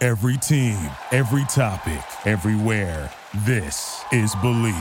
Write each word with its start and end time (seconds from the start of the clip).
Every 0.00 0.36
team, 0.36 0.78
every 1.10 1.44
topic, 1.46 2.04
everywhere. 2.24 3.12
This 3.44 4.04
is 4.12 4.32
Believe. 4.36 4.72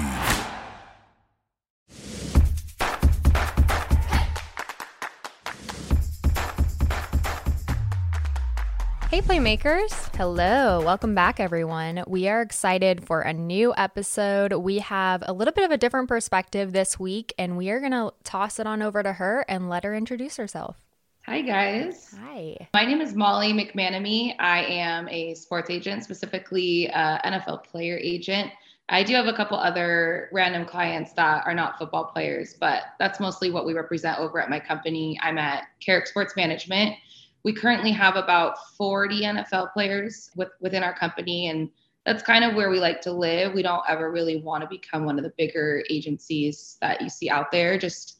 Hey, 9.09 9.21
Playmakers. 9.21 10.15
Hello. 10.15 10.83
Welcome 10.85 11.15
back, 11.15 11.39
everyone. 11.39 12.03
We 12.05 12.27
are 12.27 12.43
excited 12.43 13.03
for 13.03 13.21
a 13.21 13.33
new 13.33 13.73
episode. 13.75 14.53
We 14.53 14.77
have 14.77 15.23
a 15.25 15.33
little 15.33 15.51
bit 15.51 15.63
of 15.63 15.71
a 15.71 15.77
different 15.77 16.09
perspective 16.09 16.73
this 16.73 16.99
week, 16.99 17.33
and 17.39 17.57
we 17.57 17.71
are 17.71 17.79
going 17.79 17.91
to 17.91 18.13
toss 18.23 18.59
it 18.59 18.67
on 18.67 18.83
over 18.83 19.01
to 19.01 19.13
her 19.13 19.43
and 19.49 19.67
let 19.67 19.83
her 19.83 19.95
introduce 19.95 20.37
herself. 20.37 20.86
Hi, 21.29 21.41
guys. 21.41 22.15
Hi. 22.23 22.55
My 22.73 22.85
name 22.85 23.01
is 23.01 23.13
Molly 23.13 23.51
McManamy. 23.51 24.33
I 24.39 24.63
am 24.63 25.09
a 25.09 25.33
sports 25.33 25.69
agent, 25.69 26.05
specifically 26.05 26.89
uh, 26.91 27.19
NFL 27.29 27.65
player 27.65 27.99
agent. 28.01 28.49
I 28.87 29.03
do 29.03 29.13
have 29.13 29.27
a 29.27 29.33
couple 29.33 29.57
other 29.57 30.29
random 30.31 30.65
clients 30.65 31.11
that 31.13 31.45
are 31.45 31.53
not 31.53 31.77
football 31.77 32.05
players, 32.05 32.55
but 32.57 32.83
that's 32.97 33.19
mostly 33.19 33.51
what 33.51 33.65
we 33.65 33.73
represent 33.73 34.19
over 34.19 34.39
at 34.39 34.49
my 34.49 34.57
company. 34.57 35.19
I'm 35.21 35.37
at 35.37 35.65
Carrick 35.81 36.07
Sports 36.07 36.37
Management. 36.37 36.95
We 37.43 37.51
currently 37.51 37.91
have 37.91 38.15
about 38.15 38.65
40 38.77 39.23
NFL 39.23 39.73
players 39.73 40.31
with, 40.37 40.51
within 40.61 40.81
our 40.81 40.97
company, 40.97 41.49
and 41.49 41.69
that's 42.05 42.23
kind 42.23 42.45
of 42.45 42.55
where 42.55 42.69
we 42.69 42.79
like 42.79 43.01
to 43.01 43.11
live. 43.11 43.53
We 43.53 43.63
don't 43.63 43.83
ever 43.89 44.11
really 44.11 44.37
want 44.37 44.63
to 44.63 44.69
become 44.69 45.03
one 45.03 45.17
of 45.17 45.25
the 45.25 45.33
bigger 45.37 45.83
agencies 45.89 46.77
that 46.79 47.01
you 47.01 47.09
see 47.09 47.29
out 47.29 47.51
there. 47.51 47.77
Just 47.77 48.16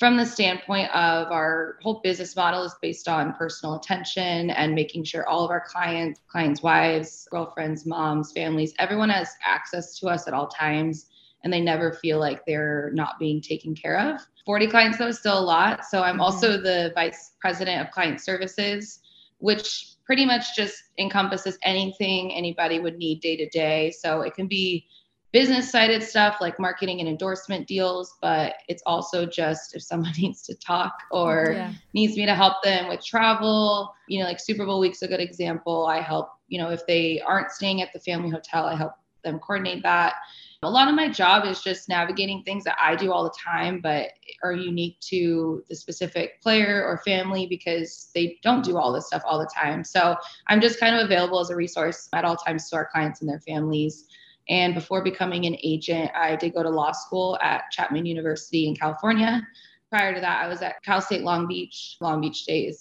from 0.00 0.16
the 0.16 0.24
standpoint 0.24 0.88
of 0.94 1.30
our 1.30 1.76
whole 1.82 2.00
business 2.02 2.34
model 2.34 2.62
is 2.62 2.74
based 2.80 3.06
on 3.06 3.34
personal 3.34 3.74
attention 3.74 4.48
and 4.48 4.74
making 4.74 5.04
sure 5.04 5.28
all 5.28 5.44
of 5.44 5.50
our 5.50 5.60
clients, 5.60 6.22
clients' 6.26 6.62
wives, 6.62 7.28
girlfriends, 7.30 7.84
moms, 7.84 8.32
families, 8.32 8.72
everyone 8.78 9.10
has 9.10 9.28
access 9.44 9.98
to 9.98 10.06
us 10.06 10.26
at 10.26 10.32
all 10.32 10.48
times 10.48 11.10
and 11.44 11.52
they 11.52 11.60
never 11.60 11.92
feel 11.92 12.18
like 12.18 12.40
they're 12.46 12.90
not 12.94 13.18
being 13.18 13.42
taken 13.42 13.74
care 13.74 14.00
of. 14.00 14.22
40 14.46 14.68
clients 14.68 14.96
though 14.96 15.08
is 15.08 15.18
still 15.18 15.38
a 15.38 15.44
lot. 15.44 15.84
So 15.84 16.02
I'm 16.02 16.14
mm-hmm. 16.14 16.22
also 16.22 16.56
the 16.56 16.92
vice 16.94 17.32
president 17.38 17.86
of 17.86 17.92
client 17.92 18.22
services, 18.22 19.00
which 19.36 19.96
pretty 20.06 20.24
much 20.24 20.56
just 20.56 20.82
encompasses 20.98 21.58
anything 21.62 22.32
anybody 22.32 22.80
would 22.80 22.96
need 22.96 23.20
day 23.20 23.36
to 23.36 23.48
day. 23.50 23.90
So 23.90 24.22
it 24.22 24.32
can 24.32 24.46
be 24.46 24.86
business 25.32 25.70
sided 25.70 26.02
stuff 26.02 26.36
like 26.40 26.58
marketing 26.58 27.00
and 27.00 27.08
endorsement 27.08 27.66
deals, 27.66 28.16
but 28.20 28.54
it's 28.68 28.82
also 28.86 29.24
just 29.24 29.74
if 29.76 29.82
someone 29.82 30.12
needs 30.18 30.42
to 30.42 30.54
talk 30.54 30.94
or 31.10 31.52
yeah. 31.54 31.72
needs 31.94 32.16
me 32.16 32.26
to 32.26 32.34
help 32.34 32.62
them 32.62 32.88
with 32.88 33.04
travel, 33.04 33.94
you 34.08 34.18
know, 34.18 34.26
like 34.26 34.40
Super 34.40 34.66
Bowl 34.66 34.80
week's 34.80 35.02
a 35.02 35.08
good 35.08 35.20
example. 35.20 35.86
I 35.86 36.00
help, 36.00 36.30
you 36.48 36.58
know, 36.58 36.70
if 36.70 36.86
they 36.86 37.20
aren't 37.20 37.50
staying 37.50 37.80
at 37.82 37.92
the 37.92 38.00
family 38.00 38.30
hotel, 38.30 38.66
I 38.66 38.74
help 38.74 38.92
them 39.22 39.38
coordinate 39.38 39.82
that. 39.82 40.14
A 40.62 40.68
lot 40.68 40.88
of 40.88 40.94
my 40.94 41.08
job 41.08 41.46
is 41.46 41.62
just 41.62 41.88
navigating 41.88 42.42
things 42.42 42.64
that 42.64 42.76
I 42.78 42.94
do 42.94 43.12
all 43.12 43.24
the 43.24 43.34
time, 43.38 43.80
but 43.80 44.08
are 44.42 44.52
unique 44.52 45.00
to 45.00 45.64
the 45.70 45.74
specific 45.74 46.42
player 46.42 46.84
or 46.84 46.98
family 46.98 47.46
because 47.46 48.10
they 48.14 48.38
don't 48.42 48.62
do 48.62 48.76
all 48.76 48.92
this 48.92 49.06
stuff 49.06 49.22
all 49.24 49.38
the 49.38 49.50
time. 49.54 49.84
So 49.84 50.16
I'm 50.48 50.60
just 50.60 50.78
kind 50.78 50.94
of 50.94 51.06
available 51.06 51.40
as 51.40 51.48
a 51.48 51.56
resource 51.56 52.10
at 52.12 52.26
all 52.26 52.36
times 52.36 52.68
to 52.70 52.76
our 52.76 52.90
clients 52.92 53.22
and 53.22 53.30
their 53.30 53.40
families. 53.40 54.06
And 54.48 54.74
before 54.74 55.02
becoming 55.02 55.46
an 55.46 55.56
agent, 55.62 56.10
I 56.14 56.36
did 56.36 56.54
go 56.54 56.62
to 56.62 56.70
law 56.70 56.92
school 56.92 57.38
at 57.40 57.70
Chapman 57.70 58.06
University 58.06 58.66
in 58.66 58.74
California. 58.74 59.46
Prior 59.90 60.14
to 60.14 60.20
that, 60.20 60.44
I 60.44 60.48
was 60.48 60.62
at 60.62 60.82
Cal 60.82 61.00
State 61.00 61.22
Long 61.22 61.46
Beach. 61.46 61.96
Long 62.00 62.20
Beach 62.20 62.42
State, 62.42 62.74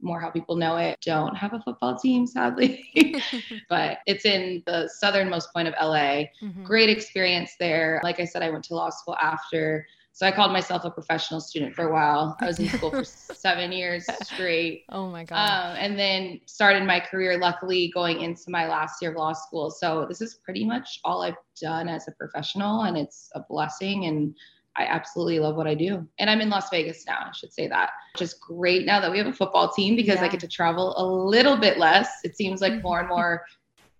more 0.00 0.20
how 0.20 0.30
people 0.30 0.56
know 0.56 0.76
it, 0.76 0.98
don't 1.00 1.34
have 1.34 1.52
a 1.52 1.60
football 1.60 1.96
team, 1.96 2.26
sadly, 2.26 2.84
but 3.68 3.98
it's 4.06 4.24
in 4.24 4.62
the 4.66 4.88
southernmost 4.88 5.52
point 5.52 5.68
of 5.68 5.74
LA. 5.80 6.26
Mm-hmm. 6.42 6.64
Great 6.64 6.90
experience 6.90 7.52
there. 7.58 8.00
Like 8.02 8.20
I 8.20 8.24
said, 8.24 8.42
I 8.42 8.50
went 8.50 8.64
to 8.64 8.74
law 8.74 8.90
school 8.90 9.16
after. 9.20 9.86
So 10.16 10.26
I 10.26 10.32
called 10.32 10.50
myself 10.50 10.86
a 10.86 10.90
professional 10.90 11.42
student 11.42 11.74
for 11.74 11.90
a 11.90 11.92
while. 11.92 12.38
I 12.40 12.46
was 12.46 12.58
in 12.58 12.70
school 12.70 12.90
for 12.90 13.04
seven 13.04 13.70
years 13.70 14.06
straight. 14.22 14.84
Oh 14.88 15.10
my 15.10 15.24
God. 15.24 15.36
Um, 15.36 15.76
and 15.76 15.98
then 15.98 16.40
started 16.46 16.84
my 16.84 17.00
career, 17.00 17.38
luckily, 17.38 17.90
going 17.92 18.22
into 18.22 18.44
my 18.48 18.66
last 18.66 19.02
year 19.02 19.10
of 19.10 19.18
law 19.18 19.34
school. 19.34 19.70
So 19.70 20.06
this 20.08 20.22
is 20.22 20.36
pretty 20.42 20.64
much 20.64 21.00
all 21.04 21.20
I've 21.20 21.36
done 21.60 21.90
as 21.90 22.08
a 22.08 22.12
professional, 22.12 22.84
and 22.84 22.96
it's 22.96 23.28
a 23.34 23.40
blessing. 23.46 24.06
And 24.06 24.34
I 24.78 24.86
absolutely 24.86 25.38
love 25.38 25.54
what 25.54 25.66
I 25.66 25.74
do. 25.74 26.08
And 26.18 26.30
I'm 26.30 26.40
in 26.40 26.48
Las 26.48 26.70
Vegas 26.70 27.04
now, 27.06 27.18
I 27.28 27.32
should 27.32 27.52
say 27.52 27.68
that, 27.68 27.90
which 28.14 28.22
is 28.22 28.32
great 28.32 28.86
now 28.86 29.00
that 29.00 29.10
we 29.10 29.18
have 29.18 29.26
a 29.26 29.34
football 29.34 29.70
team 29.70 29.96
because 29.96 30.16
yeah. 30.16 30.24
I 30.24 30.28
get 30.28 30.40
to 30.40 30.48
travel 30.48 30.94
a 30.96 31.04
little 31.04 31.58
bit 31.58 31.76
less. 31.76 32.08
It 32.24 32.38
seems 32.38 32.62
like 32.62 32.82
more 32.82 33.00
and 33.00 33.08
more 33.10 33.44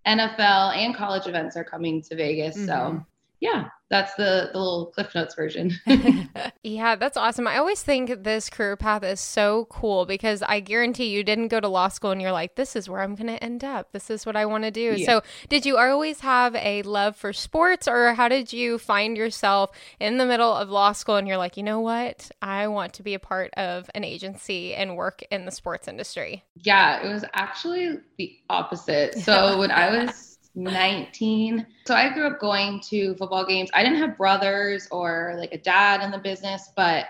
NFL 0.07 0.75
and 0.79 0.97
college 0.97 1.27
events 1.27 1.59
are 1.59 1.65
coming 1.65 2.01
to 2.05 2.17
Vegas. 2.17 2.57
Mm-hmm. 2.57 2.67
So 2.69 3.05
yeah, 3.41 3.69
that's 3.89 4.15
the, 4.15 4.51
the 4.53 4.59
little 4.59 4.87
Cliff 4.87 5.15
Notes 5.15 5.35
version. 5.35 5.73
yeah, 6.63 6.97
that's 6.97 7.17
awesome. 7.17 7.47
I 7.47 7.59
always 7.59 7.83
think 7.83 8.25
this 8.25 8.51
career 8.51 8.77
path 8.77 9.05
is 9.05 9.21
so 9.21 9.67
cool 9.71 10.07
because 10.07 10.43
I 10.43 10.61
guarantee 10.61 11.07
you 11.07 11.23
didn't 11.23 11.49
go 11.49 11.61
to 11.61 11.69
law 11.69 11.89
school 11.89 12.11
and 12.11 12.21
you're 12.21 12.33
like, 12.33 12.57
this 12.57 12.75
is 12.75 12.89
where 12.89 13.01
I'm 13.01 13.15
going 13.15 13.29
to 13.29 13.43
end 13.43 13.63
up. 13.63 13.93
This 13.93 14.11
is 14.11 14.27
what 14.27 14.35
I 14.35 14.47
want 14.47 14.65
to 14.65 14.71
do. 14.71 14.95
Yeah. 14.97 15.07
So, 15.07 15.23
did 15.49 15.65
you 15.65 15.79
always 15.79 16.21
have 16.21 16.55
a 16.57 16.83
love 16.83 17.17
for 17.17 17.33
sports, 17.33 17.87
or 17.87 18.15
how 18.15 18.29
did 18.29 18.53
you 18.53 18.79
find 18.79 19.17
yourself 19.17 19.71
in 20.01 20.19
the 20.19 20.27
middle 20.27 20.53
of 20.53 20.69
law 20.69 20.93
school 20.93 21.17
and 21.17 21.29
you're 21.29 21.37
like, 21.37 21.57
you 21.57 21.63
know 21.63 21.81
what? 21.81 22.31
I 22.43 22.69
want 22.69 22.95
to 22.95 23.03
be 23.03 23.15
a 23.15 23.19
part 23.19 23.53
of 23.55 23.89
an 23.95 24.05
agency 24.05 24.75
and 24.75 24.97
work 24.97 25.23
in 25.31 25.45
the 25.45 25.53
sports 25.53 25.87
industry? 25.87 26.45
Yeah, 26.57 27.07
it 27.07 27.13
was 27.13 27.25
actually 27.35 27.99
the 28.19 28.37
opposite. 28.51 29.15
So, 29.27 29.59
when 29.59 29.73
I 29.73 29.91
was 29.91 30.36
19. 30.57 31.67
So 31.87 31.95
I 31.95 32.13
grew 32.13 32.27
up 32.27 32.41
going 32.41 32.81
to 32.89 33.15
football 33.17 33.47
games. 33.47 33.71
I 33.75 33.85
didn't 33.85 33.99
have 33.99 34.17
brothers 34.17 34.89
or 34.91 35.35
like 35.39 35.53
a 35.53 35.59
dad 35.59 36.03
in 36.03 36.11
the 36.11 36.19
business, 36.19 36.71
but 36.75 37.07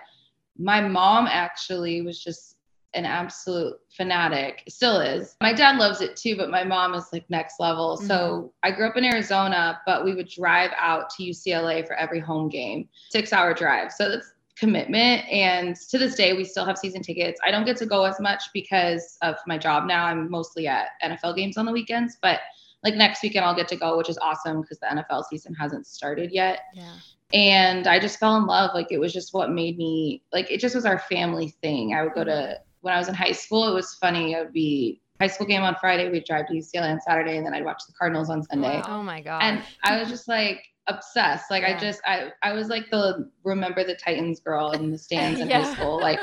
my 0.58 0.80
mom 0.80 1.26
actually 1.30 2.02
was 2.02 2.22
just 2.22 2.56
an 2.94 3.04
absolute 3.04 3.74
fanatic. 3.90 4.62
Still 4.68 5.00
is. 5.00 5.36
My 5.40 5.52
dad 5.52 5.76
loves 5.78 6.00
it 6.00 6.16
too, 6.16 6.36
but 6.36 6.50
my 6.50 6.64
mom 6.64 6.94
is 6.94 7.06
like 7.12 7.28
next 7.28 7.60
level. 7.60 7.96
Mm-hmm. 7.96 8.06
So 8.06 8.52
I 8.62 8.70
grew 8.70 8.88
up 8.88 8.96
in 8.96 9.04
Arizona, 9.04 9.80
but 9.86 10.04
we 10.04 10.14
would 10.14 10.28
drive 10.28 10.70
out 10.76 11.10
to 11.10 11.22
UCLA 11.22 11.86
for 11.86 11.94
every 11.94 12.20
home 12.20 12.48
game. 12.48 12.88
6-hour 13.14 13.54
drive. 13.54 13.92
So 13.92 14.10
that's 14.10 14.32
commitment 14.56 15.22
and 15.28 15.76
to 15.76 15.98
this 15.98 16.14
day 16.14 16.32
we 16.32 16.42
still 16.42 16.64
have 16.64 16.78
season 16.78 17.02
tickets. 17.02 17.38
I 17.44 17.50
don't 17.50 17.66
get 17.66 17.76
to 17.76 17.84
go 17.84 18.04
as 18.04 18.18
much 18.18 18.42
because 18.54 19.18
of 19.20 19.36
my 19.46 19.58
job 19.58 19.86
now. 19.86 20.06
I'm 20.06 20.30
mostly 20.30 20.66
at 20.66 20.88
NFL 21.04 21.36
games 21.36 21.58
on 21.58 21.66
the 21.66 21.72
weekends, 21.72 22.16
but 22.22 22.40
like 22.86 22.94
next 22.94 23.20
weekend 23.20 23.44
I'll 23.44 23.56
get 23.56 23.66
to 23.68 23.76
go, 23.76 23.96
which 23.96 24.08
is 24.08 24.16
awesome 24.18 24.60
because 24.60 24.78
the 24.78 24.86
NFL 24.86 25.24
season 25.24 25.52
hasn't 25.54 25.88
started 25.88 26.30
yet. 26.30 26.60
Yeah. 26.72 26.94
And 27.32 27.88
I 27.88 27.98
just 27.98 28.20
fell 28.20 28.36
in 28.36 28.46
love. 28.46 28.70
Like 28.74 28.92
it 28.92 28.98
was 28.98 29.12
just 29.12 29.34
what 29.34 29.50
made 29.50 29.76
me 29.76 30.22
like 30.32 30.52
it 30.52 30.60
just 30.60 30.76
was 30.76 30.86
our 30.86 31.00
family 31.00 31.48
thing. 31.60 31.94
I 31.94 32.04
would 32.04 32.14
go 32.14 32.22
to 32.22 32.30
mm-hmm. 32.30 32.62
when 32.82 32.94
I 32.94 32.98
was 32.98 33.08
in 33.08 33.14
high 33.14 33.32
school, 33.32 33.68
it 33.68 33.74
was 33.74 33.94
funny. 33.94 34.34
It 34.34 34.38
would 34.38 34.52
be 34.52 35.00
high 35.20 35.26
school 35.26 35.48
game 35.48 35.62
on 35.62 35.74
Friday, 35.80 36.08
we'd 36.08 36.24
drive 36.24 36.46
to 36.46 36.54
UCLA 36.54 36.92
on 36.92 37.00
Saturday, 37.00 37.38
and 37.38 37.44
then 37.44 37.54
I'd 37.54 37.64
watch 37.64 37.82
the 37.88 37.92
Cardinals 37.98 38.30
on 38.30 38.44
Sunday. 38.44 38.80
Oh 38.86 39.02
my 39.02 39.20
god. 39.20 39.42
And 39.42 39.62
I 39.82 39.98
was 39.98 40.08
just 40.08 40.28
like 40.28 40.62
obsessed. 40.86 41.50
Like 41.50 41.64
yeah. 41.64 41.76
I 41.76 41.80
just 41.80 42.00
I 42.06 42.30
I 42.44 42.52
was 42.52 42.68
like 42.68 42.88
the 42.92 43.28
remember 43.42 43.82
the 43.82 43.96
Titans 43.96 44.38
girl 44.38 44.70
in 44.70 44.92
the 44.92 44.98
stands 44.98 45.40
in 45.40 45.48
yeah. 45.50 45.64
high 45.64 45.74
school. 45.74 46.00
Like 46.00 46.20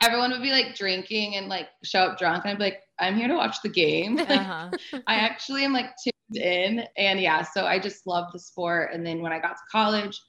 everyone 0.00 0.30
would 0.30 0.42
be 0.42 0.52
like 0.52 0.76
drinking 0.76 1.34
and 1.34 1.48
like 1.48 1.70
show 1.82 2.02
up 2.02 2.18
drunk 2.18 2.44
and 2.44 2.52
I'd 2.52 2.58
be 2.58 2.64
like, 2.64 2.82
I'm 3.00 3.16
here 3.16 3.28
to 3.28 3.34
watch 3.34 3.56
the 3.62 3.68
game. 3.68 4.16
Like, 4.28 4.40
uh-huh. 4.40 4.70
I 5.06 5.14
actually 5.14 5.64
am 5.64 5.72
like 5.72 5.90
tuned 6.02 6.44
in. 6.44 6.84
And 6.96 7.20
yeah, 7.20 7.42
so 7.42 7.64
I 7.64 7.78
just 7.78 8.06
love 8.06 8.32
the 8.32 8.38
sport. 8.38 8.90
And 8.92 9.06
then 9.06 9.22
when 9.22 9.32
I 9.32 9.38
got 9.38 9.56
to 9.56 9.62
college, 9.70 10.20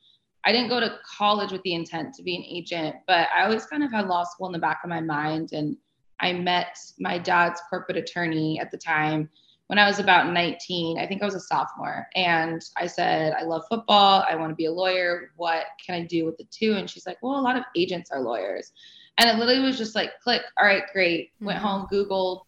I 0.46 0.52
didn't 0.52 0.70
go 0.70 0.80
to 0.80 0.98
college 1.18 1.52
with 1.52 1.62
the 1.64 1.74
intent 1.74 2.14
to 2.16 2.24
be 2.24 2.36
an 2.36 2.44
agent, 2.44 2.96
but 3.08 3.28
I 3.36 3.44
always 3.44 3.66
kind 3.66 3.84
of 3.84 3.92
had 3.92 4.08
law 4.08 4.24
school 4.24 4.48
in 4.48 4.54
the 4.54 4.60
back 4.60 4.80
of 4.84 4.90
my 4.90 5.02
mind. 5.02 5.50
And 5.52 5.76
I 6.22 6.34
met 6.34 6.78
my 7.00 7.18
dad's 7.18 7.62
corporate 7.70 7.98
attorney 7.98 8.60
at 8.60 8.72
the 8.72 8.78
time 8.78 9.30
when 9.68 9.78
I 9.80 9.86
was 9.86 10.00
about 10.00 10.32
19. 10.32 10.98
I 10.98 11.06
think 11.06 11.22
I 11.22 11.26
was 11.26 11.36
a 11.36 11.40
sophomore. 11.40 12.08
And 12.16 12.62
I 12.78 12.88
said, 12.88 13.34
I 13.34 13.44
love 13.44 13.64
football. 13.70 14.26
I 14.30 14.36
want 14.36 14.52
to 14.52 14.56
be 14.56 14.66
a 14.66 14.72
lawyer. 14.72 15.32
What 15.36 15.66
can 15.86 15.96
I 15.96 16.06
do 16.06 16.26
with 16.26 16.38
the 16.38 16.48
two? 16.52 16.74
And 16.74 16.90
she's 16.90 17.06
like, 17.06 17.18
Well, 17.22 17.40
a 17.40 17.42
lot 17.42 17.58
of 17.58 17.64
agents 17.76 18.12
are 18.12 18.22
lawyers. 18.22 18.72
And 19.20 19.30
it 19.30 19.36
literally 19.36 19.68
was 19.68 19.78
just 19.78 19.96
like, 19.96 20.12
click, 20.24 20.42
all 20.58 20.66
right, 20.66 20.84
great. 20.94 21.34
Mm-hmm. 21.36 21.46
Went 21.46 21.60
home, 21.60 21.88
Googled 21.92 22.44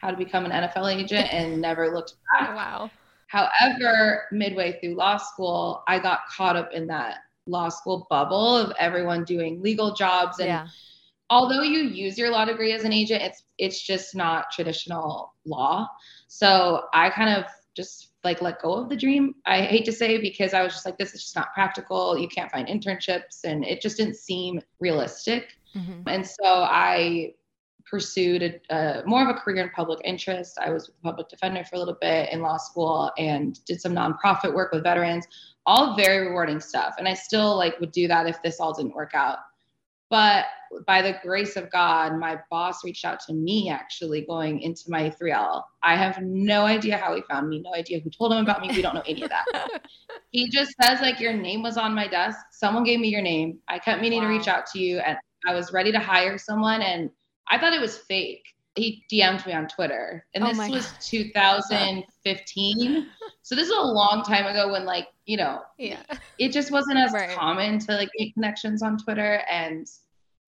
how 0.00 0.10
to 0.10 0.16
become 0.16 0.44
an 0.44 0.50
NFL 0.50 0.94
agent 0.94 1.32
and 1.32 1.60
never 1.60 1.92
looked 1.94 2.14
back. 2.38 2.54
Wow. 2.54 2.90
However, 3.26 4.24
midway 4.32 4.78
through 4.80 4.96
law 4.96 5.16
school, 5.16 5.84
I 5.86 5.98
got 5.98 6.20
caught 6.28 6.56
up 6.56 6.72
in 6.72 6.86
that 6.88 7.18
law 7.46 7.68
school 7.68 8.06
bubble 8.10 8.56
of 8.56 8.72
everyone 8.78 9.24
doing 9.24 9.62
legal 9.62 9.94
jobs 9.94 10.38
and 10.38 10.48
yeah 10.48 10.66
although 11.30 11.62
you 11.62 11.84
use 11.84 12.18
your 12.18 12.30
law 12.30 12.44
degree 12.44 12.72
as 12.72 12.84
an 12.84 12.92
agent, 12.92 13.22
it's 13.22 13.44
it's 13.56 13.80
just 13.80 14.14
not 14.14 14.50
traditional 14.50 15.32
law. 15.46 15.88
So 16.26 16.82
I 16.92 17.08
kind 17.10 17.30
of 17.30 17.44
just 17.74 18.08
like 18.24 18.42
let 18.42 18.60
go 18.60 18.74
of 18.74 18.90
the 18.90 18.96
dream. 18.96 19.36
I 19.46 19.62
hate 19.62 19.84
to 19.86 19.92
say 19.92 20.20
because 20.20 20.52
I 20.52 20.62
was 20.62 20.72
just 20.72 20.84
like, 20.84 20.98
this 20.98 21.14
is 21.14 21.22
just 21.22 21.36
not 21.36 21.54
practical. 21.54 22.18
You 22.18 22.28
can't 22.28 22.50
find 22.50 22.68
internships, 22.68 23.44
and 23.44 23.64
it 23.64 23.80
just 23.80 23.96
didn't 23.96 24.16
seem 24.16 24.60
realistic. 24.80 25.56
Mm-hmm. 25.74 26.08
And 26.08 26.26
so 26.26 26.44
I 26.44 27.34
pursued 27.88 28.42
a, 28.42 28.74
a, 28.74 29.02
more 29.06 29.22
of 29.22 29.34
a 29.34 29.38
career 29.38 29.62
in 29.62 29.70
public 29.70 30.00
interest. 30.04 30.58
I 30.60 30.70
was 30.70 30.88
with 30.88 30.96
the 30.96 31.02
public 31.02 31.28
defender 31.28 31.64
for 31.64 31.76
a 31.76 31.78
little 31.78 31.96
bit 32.00 32.32
in 32.32 32.40
law 32.40 32.56
school 32.56 33.10
and 33.18 33.62
did 33.64 33.80
some 33.80 33.94
nonprofit 33.94 34.54
work 34.54 34.72
with 34.72 34.82
veterans. 34.82 35.26
All 35.66 35.94
very 35.94 36.26
rewarding 36.26 36.60
stuff, 36.60 36.94
and 36.98 37.06
I 37.06 37.14
still 37.14 37.56
like 37.56 37.78
would 37.80 37.92
do 37.92 38.08
that 38.08 38.26
if 38.26 38.42
this 38.42 38.60
all 38.60 38.72
didn't 38.72 38.94
work 38.94 39.14
out. 39.14 39.38
But 40.10 40.46
by 40.86 41.02
the 41.02 41.14
grace 41.22 41.56
of 41.56 41.70
God, 41.70 42.18
my 42.18 42.40
boss 42.50 42.84
reached 42.84 43.04
out 43.04 43.20
to 43.26 43.32
me 43.32 43.70
actually 43.70 44.22
going 44.22 44.60
into 44.60 44.82
my 44.88 45.10
3L. 45.10 45.62
I 45.84 45.96
have 45.96 46.20
no 46.20 46.64
idea 46.64 46.96
how 46.96 47.14
he 47.14 47.22
found 47.30 47.48
me, 47.48 47.62
no 47.64 47.74
idea 47.74 48.00
who 48.00 48.10
told 48.10 48.32
him 48.32 48.38
about 48.38 48.60
me. 48.60 48.70
We 48.74 48.82
don't 48.82 48.94
know 48.94 49.04
any 49.06 49.22
of 49.22 49.30
that. 49.30 49.46
he 50.30 50.48
just 50.48 50.74
says, 50.82 51.00
like, 51.00 51.20
your 51.20 51.32
name 51.32 51.62
was 51.62 51.76
on 51.76 51.94
my 51.94 52.08
desk. 52.08 52.38
Someone 52.50 52.82
gave 52.82 52.98
me 52.98 53.08
your 53.08 53.22
name. 53.22 53.58
I 53.68 53.78
kept 53.78 54.02
meaning 54.02 54.20
wow. 54.20 54.28
to 54.28 54.34
reach 54.36 54.48
out 54.48 54.66
to 54.72 54.80
you, 54.80 54.98
and 54.98 55.16
I 55.46 55.54
was 55.54 55.72
ready 55.72 55.92
to 55.92 56.00
hire 56.00 56.38
someone, 56.38 56.82
and 56.82 57.10
I 57.48 57.58
thought 57.58 57.72
it 57.72 57.80
was 57.80 57.98
fake. 57.98 58.44
He 58.76 59.04
DM'd 59.12 59.44
me 59.46 59.52
on 59.52 59.66
Twitter, 59.66 60.24
and 60.34 60.44
oh 60.44 60.48
this 60.48 60.70
was 60.70 60.86
God. 60.86 61.00
2015. 61.00 63.06
so 63.42 63.54
this 63.54 63.66
is 63.66 63.76
a 63.76 63.80
long 63.80 64.22
time 64.22 64.46
ago 64.46 64.72
when, 64.72 64.84
like, 64.84 65.08
you 65.26 65.36
know, 65.36 65.60
yeah, 65.76 66.02
it 66.38 66.52
just 66.52 66.70
wasn't 66.70 66.98
as 66.98 67.12
right. 67.12 67.30
common 67.30 67.78
to 67.80 67.96
like 67.96 68.10
make 68.18 68.34
connections 68.34 68.82
on 68.82 68.96
Twitter. 68.96 69.42
And 69.50 69.88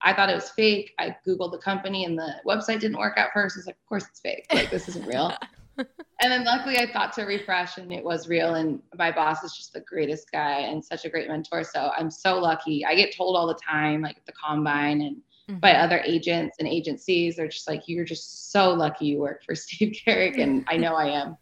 I 0.03 0.13
thought 0.13 0.29
it 0.29 0.35
was 0.35 0.49
fake. 0.49 0.93
I 0.99 1.15
Googled 1.25 1.51
the 1.51 1.57
company 1.57 2.03
and 2.03 2.17
the 2.17 2.35
website 2.45 2.81
didn't 2.81 2.97
work 2.97 3.17
at 3.17 3.31
first. 3.33 3.57
It's 3.57 3.65
like, 3.65 3.77
of 3.77 3.85
course 3.87 4.05
it's 4.09 4.19
fake. 4.19 4.45
Like 4.53 4.69
this 4.69 4.89
isn't 4.89 5.05
real. 5.05 5.33
and 5.77 5.87
then 6.19 6.43
luckily 6.43 6.77
I 6.77 6.91
thought 6.91 7.13
to 7.13 7.23
refresh 7.23 7.77
and 7.77 7.91
it 7.91 8.03
was 8.03 8.27
real. 8.27 8.55
And 8.55 8.81
my 8.95 9.11
boss 9.11 9.43
is 9.43 9.55
just 9.55 9.71
the 9.71 9.81
greatest 9.81 10.29
guy 10.31 10.59
and 10.59 10.83
such 10.83 11.05
a 11.05 11.09
great 11.09 11.29
mentor. 11.29 11.63
So 11.63 11.91
I'm 11.97 12.11
so 12.11 12.37
lucky. 12.37 12.85
I 12.85 12.95
get 12.95 13.15
told 13.15 13.37
all 13.37 13.47
the 13.47 13.55
time, 13.55 14.01
like 14.01 14.17
at 14.17 14.25
the 14.25 14.33
combine 14.33 15.01
and 15.01 15.17
mm-hmm. 15.49 15.59
by 15.59 15.73
other 15.73 16.01
agents 16.05 16.57
and 16.59 16.67
agencies, 16.67 17.35
they're 17.35 17.47
just 17.47 17.67
like, 17.67 17.83
you're 17.87 18.05
just 18.05 18.51
so 18.51 18.73
lucky 18.73 19.05
you 19.05 19.19
work 19.19 19.43
for 19.43 19.55
Steve 19.55 19.97
Carrick. 20.03 20.37
And 20.37 20.65
I 20.67 20.77
know 20.77 20.95
I 20.95 21.07
am. 21.07 21.37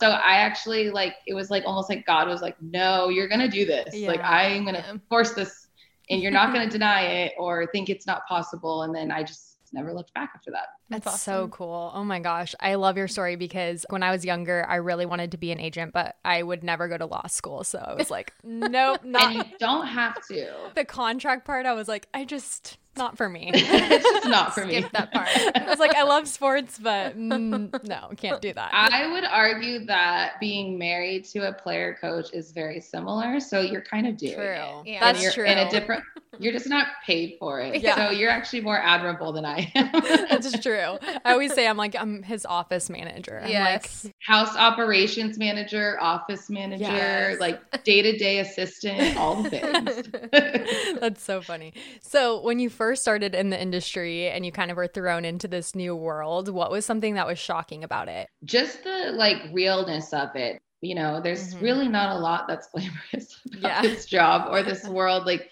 So 0.00 0.10
I 0.10 0.36
actually 0.36 0.90
like 0.90 1.14
it 1.26 1.34
was 1.34 1.50
like 1.50 1.64
almost 1.64 1.88
like 1.88 2.04
God 2.06 2.28
was 2.28 2.42
like, 2.42 2.56
no, 2.60 3.08
you're 3.08 3.28
gonna 3.28 3.48
do 3.48 3.64
this. 3.64 3.94
Yeah. 3.94 4.08
Like 4.08 4.20
I'm 4.22 4.64
gonna 4.64 4.84
yeah. 4.86 4.98
force 5.08 5.32
this, 5.32 5.68
and 6.10 6.22
you're 6.22 6.32
not 6.32 6.52
gonna 6.52 6.68
deny 6.78 7.02
it 7.02 7.32
or 7.38 7.66
think 7.72 7.88
it's 7.88 8.06
not 8.06 8.26
possible. 8.28 8.82
And 8.82 8.94
then 8.94 9.10
I 9.10 9.22
just 9.22 9.56
never 9.72 9.94
looked 9.94 10.12
back 10.12 10.32
after 10.34 10.50
that. 10.50 10.68
That's, 10.88 11.06
awesome. 11.06 11.18
so 11.18 11.48
cool. 11.48 11.90
Oh 11.94 12.04
my 12.04 12.20
gosh. 12.20 12.54
I 12.60 12.76
love 12.76 12.96
your 12.96 13.08
story 13.08 13.36
because 13.36 13.84
when 13.90 14.02
I 14.02 14.12
was 14.12 14.24
younger, 14.24 14.64
I 14.68 14.76
really 14.76 15.04
wanted 15.06 15.32
to 15.32 15.36
be 15.36 15.50
an 15.50 15.58
agent, 15.58 15.92
but 15.92 16.16
I 16.24 16.42
would 16.42 16.62
never 16.62 16.86
go 16.88 16.96
to 16.96 17.06
law 17.06 17.26
school. 17.26 17.64
So 17.64 17.78
I 17.78 17.94
was 17.94 18.10
like, 18.10 18.32
nope, 18.44 19.00
not. 19.04 19.22
and 19.24 19.34
you 19.34 19.44
don't 19.58 19.86
have 19.86 20.24
to. 20.28 20.52
The 20.74 20.84
contract 20.84 21.44
part, 21.44 21.66
I 21.66 21.74
was 21.74 21.88
like, 21.88 22.06
I 22.14 22.24
just, 22.24 22.78
not 22.96 23.16
for 23.16 23.28
me. 23.28 23.50
it's 23.54 24.04
just 24.04 24.28
not 24.28 24.54
for 24.54 24.64
me. 24.64 24.84
that 24.92 25.12
part. 25.12 25.28
I 25.28 25.66
was 25.68 25.78
like, 25.80 25.94
I 25.96 26.04
love 26.04 26.28
sports, 26.28 26.78
but 26.78 27.18
mm, 27.18 27.84
no, 27.84 28.10
can't 28.16 28.40
do 28.40 28.52
that. 28.52 28.70
I 28.72 29.10
would 29.10 29.24
argue 29.24 29.84
that 29.86 30.38
being 30.40 30.78
married 30.78 31.24
to 31.26 31.48
a 31.48 31.52
player 31.52 31.98
coach 32.00 32.32
is 32.32 32.52
very 32.52 32.80
similar. 32.80 33.40
So 33.40 33.60
you're 33.60 33.82
kind 33.82 34.06
of 34.06 34.16
doing 34.16 34.34
true. 34.34 34.44
it. 34.44 34.86
Yeah. 34.86 35.12
That's 35.12 35.34
true. 35.34 35.44
In 35.44 35.58
a 35.58 35.68
different, 35.68 36.04
you're 36.38 36.52
just 36.52 36.68
not 36.68 36.86
paid 37.04 37.36
for 37.38 37.60
it. 37.60 37.82
Yeah. 37.82 37.96
So 37.96 38.10
you're 38.10 38.30
actually 38.30 38.62
more 38.62 38.78
admirable 38.78 39.32
than 39.32 39.44
I 39.44 39.70
am. 39.74 39.90
That's 40.30 40.58
true. 40.60 40.75
I 41.24 41.32
always 41.32 41.52
say 41.54 41.66
I'm 41.66 41.76
like 41.76 41.94
I'm 41.98 42.22
his 42.22 42.46
office 42.46 42.90
manager. 42.90 43.40
I'm 43.42 43.50
yes. 43.50 44.04
like 44.04 44.14
house 44.20 44.56
operations 44.56 45.38
manager, 45.38 45.98
office 46.00 46.48
manager, 46.50 46.84
yes. 46.84 47.40
like 47.40 47.84
day 47.84 48.02
to 48.02 48.16
day 48.16 48.38
assistant, 48.38 49.16
all 49.16 49.42
the 49.42 49.50
things. 49.50 50.98
That's 51.00 51.22
so 51.22 51.40
funny. 51.40 51.74
So 52.00 52.40
when 52.42 52.58
you 52.58 52.70
first 52.70 53.02
started 53.02 53.34
in 53.34 53.50
the 53.50 53.60
industry 53.60 54.28
and 54.28 54.44
you 54.44 54.52
kind 54.52 54.70
of 54.70 54.76
were 54.76 54.86
thrown 54.86 55.24
into 55.24 55.48
this 55.48 55.74
new 55.74 55.94
world, 55.94 56.48
what 56.48 56.70
was 56.70 56.86
something 56.86 57.14
that 57.14 57.26
was 57.26 57.38
shocking 57.38 57.84
about 57.84 58.08
it? 58.08 58.28
Just 58.44 58.84
the 58.84 59.12
like 59.12 59.38
realness 59.52 60.12
of 60.12 60.34
it. 60.34 60.60
You 60.82 60.94
know, 60.94 61.20
there's 61.20 61.54
mm-hmm. 61.54 61.64
really 61.64 61.88
not 61.88 62.16
a 62.16 62.18
lot 62.18 62.46
that's 62.46 62.68
glamorous 62.68 63.40
about 63.58 63.62
yeah. 63.62 63.82
this 63.82 64.06
job 64.06 64.48
or 64.50 64.62
this 64.62 64.84
world. 64.88 65.26
Like 65.26 65.50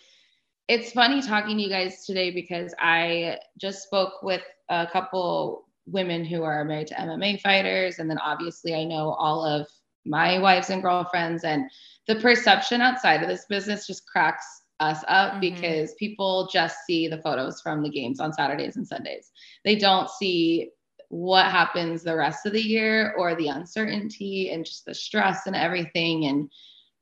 it's 0.69 0.93
funny 0.93 1.21
talking 1.21 1.57
to 1.57 1.63
you 1.63 1.69
guys 1.69 2.07
today 2.07 2.31
because 2.31 2.75
I 2.79 3.39
just 3.59 3.83
spoke 3.83 4.23
with 4.23 4.43
a 4.69 4.87
couple 4.87 5.67
women 5.87 6.25
who 6.25 6.43
are 6.43 6.65
married 6.65 6.87
to 6.89 6.95
MMA 6.95 7.41
fighters. 7.41 7.99
And 7.99 8.09
then 8.09 8.19
obviously, 8.19 8.75
I 8.75 8.85
know 8.85 9.11
all 9.13 9.45
of 9.45 9.69
my 10.07 10.39
wives 10.39 10.71
and 10.71 10.83
girlfriends. 10.83 11.45
And 11.45 11.71
the 12.07 12.17
perception 12.17 12.81
outside 12.81 13.23
of 13.23 13.29
this 13.29 13.47
business 13.49 13.87
just 13.87 14.07
cracks 14.07 14.63
us 14.81 15.05
up 15.09 15.33
mm-hmm. 15.33 15.41
because 15.41 15.95
people 15.95 16.49
just 16.53 16.79
see 16.87 17.09
the 17.09 17.21
photos 17.21 17.61
from 17.61 17.83
the 17.83 17.91
games 17.91 18.21
on 18.21 18.33
Saturdays 18.33 18.77
and 18.77 18.87
Sundays. 18.87 19.31
They 19.65 19.77
don't 19.77 20.09
see 20.09 20.71
what 21.09 21.47
happens 21.47 22.03
the 22.03 22.17
rest 22.17 22.47
of 22.47 22.53
the 22.53 22.63
year 22.63 23.15
or 23.17 23.35
the 23.35 23.49
uncertainty 23.49 24.51
and 24.51 24.65
just 24.65 24.85
the 24.85 24.95
stress 24.95 25.47
and 25.47 25.55
everything. 25.55 26.25
And 26.25 26.51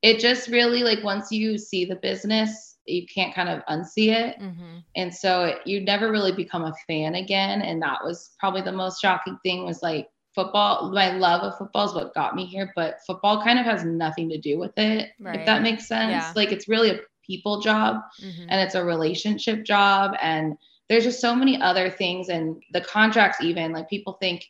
it 0.01 0.19
just 0.19 0.49
really 0.49 0.83
like 0.83 1.03
once 1.03 1.31
you 1.31 1.57
see 1.57 1.85
the 1.85 1.95
business 1.95 2.72
you 2.85 3.05
can't 3.07 3.33
kind 3.33 3.49
of 3.49 3.61
unsee 3.65 4.13
it. 4.13 4.39
Mm-hmm. 4.39 4.77
And 4.95 5.13
so 5.13 5.45
it, 5.45 5.57
you 5.65 5.81
never 5.81 6.11
really 6.11 6.31
become 6.31 6.63
a 6.63 6.73
fan 6.87 7.15
again. 7.15 7.61
And 7.61 7.81
that 7.81 8.03
was 8.03 8.35
probably 8.39 8.61
the 8.61 8.71
most 8.71 9.01
shocking 9.01 9.37
thing 9.43 9.65
was 9.65 9.81
like 9.81 10.09
football. 10.35 10.91
My 10.91 11.13
love 11.13 11.41
of 11.41 11.57
football 11.57 11.87
is 11.87 11.93
what 11.93 12.13
got 12.13 12.35
me 12.35 12.45
here, 12.45 12.71
but 12.75 12.99
football 13.05 13.43
kind 13.43 13.59
of 13.59 13.65
has 13.65 13.83
nothing 13.83 14.29
to 14.29 14.37
do 14.37 14.59
with 14.59 14.77
it, 14.77 15.11
right. 15.19 15.39
if 15.39 15.45
that 15.45 15.61
makes 15.61 15.87
sense. 15.87 16.11
Yeah. 16.11 16.33
Like 16.35 16.51
it's 16.51 16.67
really 16.67 16.89
a 16.91 16.99
people 17.25 17.61
job 17.61 18.01
mm-hmm. 18.21 18.45
and 18.49 18.61
it's 18.61 18.75
a 18.75 18.83
relationship 18.83 19.63
job. 19.63 20.15
And 20.21 20.57
there's 20.89 21.05
just 21.05 21.21
so 21.21 21.33
many 21.33 21.61
other 21.61 21.89
things 21.89 22.29
and 22.29 22.61
the 22.73 22.81
contracts, 22.81 23.41
even 23.41 23.71
like 23.71 23.89
people 23.89 24.13
think 24.13 24.45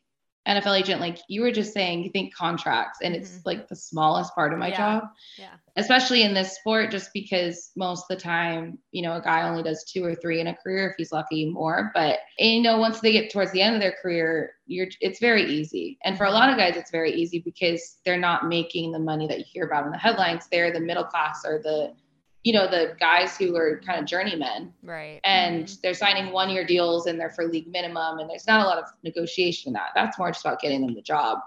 NFL 0.48 0.78
agent, 0.78 1.00
like 1.00 1.20
you 1.30 1.42
were 1.42 1.52
just 1.52 1.74
saying, 1.74 2.04
you 2.04 2.10
think 2.10 2.36
contracts, 2.36 3.00
and 3.02 3.16
it's 3.16 3.32
mm-hmm. 3.32 3.42
like 3.46 3.68
the 3.70 3.76
smallest 3.76 4.36
part 4.36 4.52
of 4.52 4.60
my 4.60 4.70
yeah. 4.70 4.78
job. 4.78 5.04
Yeah. 5.38 5.54
Especially 5.78 6.24
in 6.24 6.34
this 6.34 6.56
sport, 6.58 6.92
just 6.92 7.12
because 7.14 7.72
most 7.78 8.06
of 8.10 8.18
the 8.18 8.22
time, 8.22 8.78
you 8.92 9.02
know, 9.02 9.16
a 9.16 9.22
guy 9.22 9.48
only 9.48 9.64
does 9.64 9.86
two 9.86 10.04
or 10.04 10.16
three 10.16 10.42
in 10.42 10.48
a 10.48 10.56
career 10.56 10.90
if 10.90 10.96
he's 10.98 11.14
lucky 11.14 11.50
more. 11.50 11.92
But 11.94 12.20
and, 12.40 12.52
you 12.52 12.62
know, 12.62 12.78
once 12.78 13.00
they 13.00 13.14
get 13.14 13.32
towards 13.32 13.52
the 13.54 13.62
end 13.62 13.76
of 13.76 13.82
their 13.82 13.96
career, 14.02 14.52
you're 14.68 14.88
it's 15.00 15.20
very 15.20 15.44
easy. 15.44 15.98
And 16.04 16.18
for 16.18 16.26
a 16.26 16.32
lot 16.32 16.50
of 16.50 16.58
guys, 16.58 16.76
it's 16.76 16.92
very 16.92 17.14
easy 17.14 17.40
because 17.40 17.98
they're 18.06 18.18
not 18.18 18.48
making 18.48 18.92
the 18.92 19.00
money 19.00 19.28
that 19.28 19.40
you 19.40 19.46
hear 19.48 19.66
about 19.66 19.86
in 19.86 19.92
the 19.92 19.98
headlines. 19.98 20.48
They're 20.52 20.74
the 20.74 20.82
middle 20.82 21.06
class 21.06 21.44
or 21.46 21.62
the 21.64 21.94
you 22.44 22.54
know 22.54 22.68
the 22.68 22.96
guys 23.00 23.38
who 23.38 23.56
are 23.56 23.82
kind 23.86 24.00
of 24.00 24.06
journeymen. 24.06 24.74
Right. 24.84 25.20
And 25.24 25.66
mm-hmm. 25.66 25.76
they're 25.82 25.94
signing 25.94 26.32
one 26.32 26.50
year 26.50 26.66
deals 26.66 27.06
and 27.08 27.20
they're 27.20 27.30
for 27.30 27.46
league 27.46 27.68
minimum 27.68 28.20
and 28.20 28.30
there's 28.30 28.48
not 28.48 28.62
a 28.62 28.68
lot 28.68 28.78
of 28.78 28.86
negotiation 29.04 29.70
in 29.70 29.74
that. 29.74 29.90
That's 29.96 30.18
more 30.20 30.32
just 30.32 30.46
about 30.46 30.60
getting 30.60 30.82
them 30.82 30.94
the 30.94 31.02
job. 31.02 31.40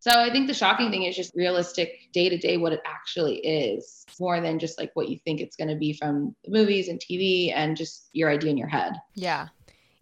So 0.00 0.10
i 0.10 0.32
think 0.32 0.48
the 0.48 0.54
shocking 0.54 0.90
thing 0.90 1.04
is 1.04 1.14
just 1.14 1.32
realistic 1.36 2.08
day 2.12 2.28
to 2.28 2.36
day 2.36 2.56
what 2.56 2.72
it 2.72 2.80
actually 2.84 3.36
is 3.36 4.04
more 4.18 4.40
than 4.40 4.58
just 4.58 4.76
like 4.76 4.90
what 4.94 5.08
you 5.08 5.16
think 5.24 5.40
it's 5.40 5.54
going 5.54 5.68
to 5.68 5.76
be 5.76 5.92
from 5.92 6.34
the 6.44 6.50
movies 6.50 6.88
and 6.88 6.98
tv 6.98 7.52
and 7.54 7.76
just 7.76 8.08
your 8.12 8.28
idea 8.28 8.50
in 8.50 8.58
your 8.58 8.66
head. 8.66 8.94
Yeah 9.14 9.46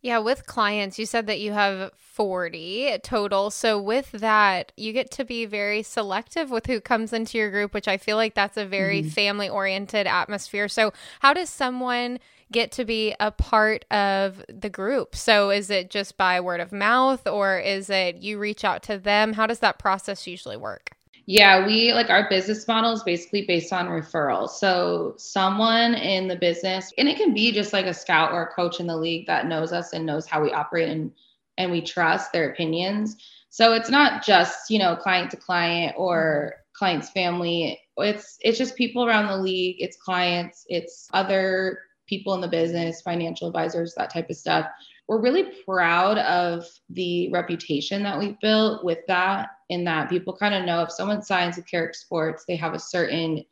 Yeah, 0.03 0.19
with 0.19 0.47
clients, 0.47 0.99
you 0.99 1.05
said 1.05 1.27
that 1.27 1.41
you 1.41 1.53
have 1.53 1.93
40 1.99 2.99
total. 3.03 3.51
So, 3.51 3.81
with 3.81 4.11
that, 4.13 4.73
you 4.77 4.93
get 4.93 5.11
to 5.13 5.25
be 5.25 5.45
very 5.45 5.83
selective 5.83 6.51
with 6.51 6.67
who 6.67 6.81
comes 6.81 7.13
into 7.13 7.37
your 7.37 7.51
group, 7.51 7.75
which 7.75 7.89
I 7.89 7.99
feel 7.99 8.17
like 8.17 8.35
that's 8.35 8.57
a 8.57 8.65
very 8.65 9.01
mm-hmm. 9.01 9.11
family 9.11 9.49
oriented 9.49 10.07
atmosphere. 10.07 10.69
So, 10.69 10.93
how 11.21 11.35
does 11.35 11.51
someone 11.51 12.19
get 12.51 12.73
to 12.73 12.85
be 12.85 13.15
a 13.21 13.31
part 13.31 13.85
of 13.91 14.45
the 14.49 14.71
group? 14.71 15.15
So, 15.15 15.51
is 15.51 15.71
it 15.71 15.91
just 15.91 16.17
by 16.17 16.41
word 16.41 16.61
of 16.61 16.73
mouth 16.73 17.27
or 17.27 17.59
is 17.59 17.91
it 17.91 18.17
you 18.17 18.39
reach 18.39 18.65
out 18.65 18.83
to 18.85 18.99
them? 18.99 19.35
How 19.35 19.47
does 19.47 19.61
that 19.61 19.79
process 19.79 20.27
usually 20.27 20.57
work? 20.57 20.93
Yeah, 21.31 21.65
we 21.65 21.93
like 21.93 22.11
our 22.11 22.29
business 22.29 22.67
model 22.67 22.91
is 22.93 23.05
basically 23.05 23.47
based 23.47 23.73
on 23.73 23.87
referrals. 23.87 24.51
So 24.51 25.15
someone 25.17 25.95
in 25.95 26.27
the 26.27 26.35
business, 26.35 26.93
and 26.99 27.09
it 27.09 27.19
can 27.19 27.33
be 27.33 27.53
just 27.53 27.73
like 27.73 27.87
a 27.87 27.95
scout 27.95 28.33
or 28.33 28.43
a 28.43 28.53
coach 28.53 28.81
in 28.81 28.89
the 28.89 28.97
league 28.97 29.29
that 29.29 29.47
knows 29.47 29.73
us 29.73 29.93
and 29.93 30.05
knows 30.05 30.27
how 30.27 30.43
we 30.43 30.51
operate 30.53 30.89
and 30.89 31.13
and 31.57 31.71
we 31.71 31.83
trust 31.83 32.33
their 32.33 32.51
opinions. 32.51 33.17
So 33.49 33.75
it's 33.75 33.91
not 33.91 34.25
just, 34.25 34.71
you 34.73 34.81
know, 34.81 34.97
client 34.97 35.31
to 35.31 35.37
client 35.37 35.95
or 35.97 36.55
client's 36.73 37.11
family. 37.11 37.81
It's 37.97 38.37
it's 38.41 38.59
just 38.59 38.75
people 38.75 39.07
around 39.07 39.29
the 39.29 39.39
league, 39.39 39.77
it's 39.79 39.99
clients, 39.99 40.65
it's 40.69 41.07
other 41.13 41.79
people 42.09 42.35
in 42.35 42.41
the 42.41 42.49
business, 42.49 43.03
financial 43.03 43.47
advisors, 43.47 43.95
that 43.97 44.13
type 44.13 44.31
of 44.31 44.37
stuff. 44.37 44.67
We're 45.07 45.23
really 45.23 45.53
proud 45.65 46.19
of 46.19 46.67
the 46.89 47.31
reputation 47.31 48.03
that 48.03 48.19
we've 48.19 48.41
built 48.41 48.85
with 48.85 48.99
that 49.07 49.51
in 49.71 49.85
that 49.85 50.11
people 50.11 50.37
kind 50.37 50.55
of 50.55 50.65
know 50.65 50.83
if 50.83 50.91
someone 50.91 51.23
signs 51.23 51.57
with 51.57 51.71
Carrick 51.71 51.95
Sports, 51.95 52.45
they 52.47 52.57
have 52.57 52.75
a 52.75 52.79
certain 52.79 53.45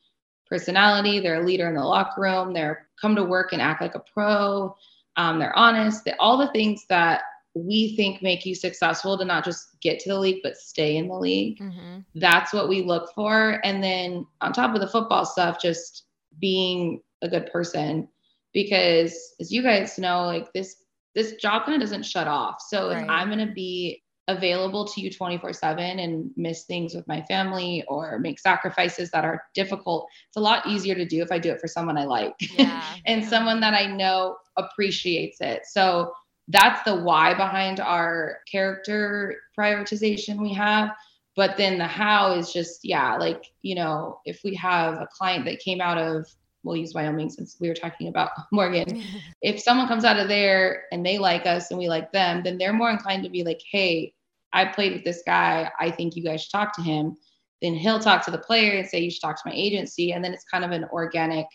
personality, 0.46 1.20
they're 1.20 1.40
a 1.40 1.46
leader 1.46 1.68
in 1.68 1.74
the 1.74 1.84
locker 1.84 2.20
room, 2.20 2.52
they're 2.52 2.88
come 3.00 3.14
to 3.16 3.24
work 3.24 3.52
and 3.52 3.62
act 3.62 3.80
like 3.80 3.94
a 3.94 4.02
pro, 4.12 4.74
um, 5.16 5.38
they're 5.38 5.56
honest, 5.56 6.04
they, 6.04 6.12
all 6.18 6.36
the 6.36 6.50
things 6.52 6.84
that 6.88 7.22
we 7.54 7.96
think 7.96 8.20
make 8.20 8.44
you 8.44 8.54
successful 8.54 9.16
to 9.16 9.24
not 9.24 9.44
just 9.44 9.80
get 9.80 9.98
to 10.00 10.08
the 10.08 10.18
league 10.18 10.40
but 10.42 10.56
stay 10.56 10.96
in 10.96 11.08
the 11.08 11.14
league. 11.14 11.58
Mm-hmm. 11.60 12.00
That's 12.16 12.52
what 12.52 12.68
we 12.68 12.82
look 12.82 13.12
for. 13.14 13.60
And 13.64 13.82
then 13.82 14.26
on 14.40 14.52
top 14.52 14.74
of 14.74 14.80
the 14.80 14.88
football 14.88 15.24
stuff, 15.24 15.60
just 15.60 16.04
being 16.38 17.00
a 17.22 17.28
good 17.28 17.50
person 17.50 18.08
because 18.52 19.34
as 19.40 19.52
you 19.52 19.62
guys 19.62 19.98
know, 19.98 20.24
like 20.24 20.52
this 20.52 20.82
this 21.14 21.34
job 21.36 21.64
kind 21.64 21.74
of 21.74 21.80
doesn't 21.80 22.04
shut 22.04 22.28
off. 22.28 22.60
So 22.68 22.90
right. 22.90 23.02
if 23.02 23.08
I'm 23.08 23.28
going 23.28 23.46
to 23.46 23.52
be 23.52 24.02
available 24.28 24.84
to 24.86 25.00
you 25.00 25.10
24 25.10 25.52
7 25.52 25.98
and 25.98 26.30
miss 26.36 26.64
things 26.64 26.94
with 26.94 27.08
my 27.08 27.22
family 27.22 27.82
or 27.88 28.18
make 28.18 28.38
sacrifices 28.38 29.10
that 29.10 29.24
are 29.24 29.42
difficult 29.54 30.06
it's 30.28 30.36
a 30.36 30.40
lot 30.40 30.66
easier 30.66 30.94
to 30.94 31.06
do 31.06 31.22
if 31.22 31.32
i 31.32 31.38
do 31.38 31.50
it 31.50 31.60
for 31.60 31.66
someone 31.66 31.96
i 31.96 32.04
like. 32.04 32.34
Yeah, 32.38 32.84
and 33.06 33.22
yeah. 33.22 33.28
someone 33.28 33.60
that 33.60 33.74
i 33.74 33.86
know 33.86 34.36
appreciates 34.58 35.40
it. 35.40 35.62
So 35.66 36.12
that's 36.48 36.82
the 36.84 36.96
why 36.96 37.34
behind 37.34 37.80
our 37.80 38.38
character 38.50 39.36
prioritization 39.58 40.40
we 40.40 40.52
have. 40.54 40.90
But 41.36 41.56
then 41.56 41.78
the 41.78 41.86
how 41.86 42.32
is 42.32 42.52
just 42.52 42.80
yeah 42.84 43.16
like 43.16 43.44
you 43.62 43.74
know 43.74 44.20
if 44.24 44.40
we 44.44 44.54
have 44.56 44.94
a 44.94 45.08
client 45.12 45.44
that 45.44 45.60
came 45.60 45.80
out 45.80 45.98
of 45.98 46.26
we'll 46.64 46.76
use 46.76 46.92
wyoming 46.92 47.30
since 47.30 47.56
we 47.60 47.68
were 47.68 47.74
talking 47.74 48.08
about 48.08 48.30
morgan. 48.52 49.02
If 49.42 49.60
someone 49.60 49.86
comes 49.86 50.04
out 50.04 50.18
of 50.18 50.26
there 50.28 50.84
and 50.90 51.06
they 51.06 51.18
like 51.18 51.46
us 51.46 51.70
and 51.70 51.78
we 51.78 51.88
like 51.88 52.10
them 52.12 52.42
then 52.42 52.58
they're 52.58 52.72
more 52.72 52.90
inclined 52.90 53.22
to 53.22 53.30
be 53.30 53.44
like 53.44 53.60
hey 53.70 54.12
I 54.52 54.66
played 54.66 54.92
with 54.92 55.04
this 55.04 55.22
guy. 55.26 55.70
I 55.78 55.90
think 55.90 56.16
you 56.16 56.24
guys 56.24 56.42
should 56.42 56.52
talk 56.52 56.74
to 56.76 56.82
him. 56.82 57.16
Then 57.60 57.74
he'll 57.74 57.98
talk 57.98 58.24
to 58.24 58.30
the 58.30 58.38
player 58.38 58.78
and 58.78 58.88
say, 58.88 59.00
you 59.00 59.10
should 59.10 59.20
talk 59.20 59.36
to 59.42 59.48
my 59.48 59.54
agency. 59.54 60.12
And 60.12 60.24
then 60.24 60.32
it's 60.32 60.44
kind 60.44 60.64
of 60.64 60.70
an 60.70 60.84
organic 60.92 61.46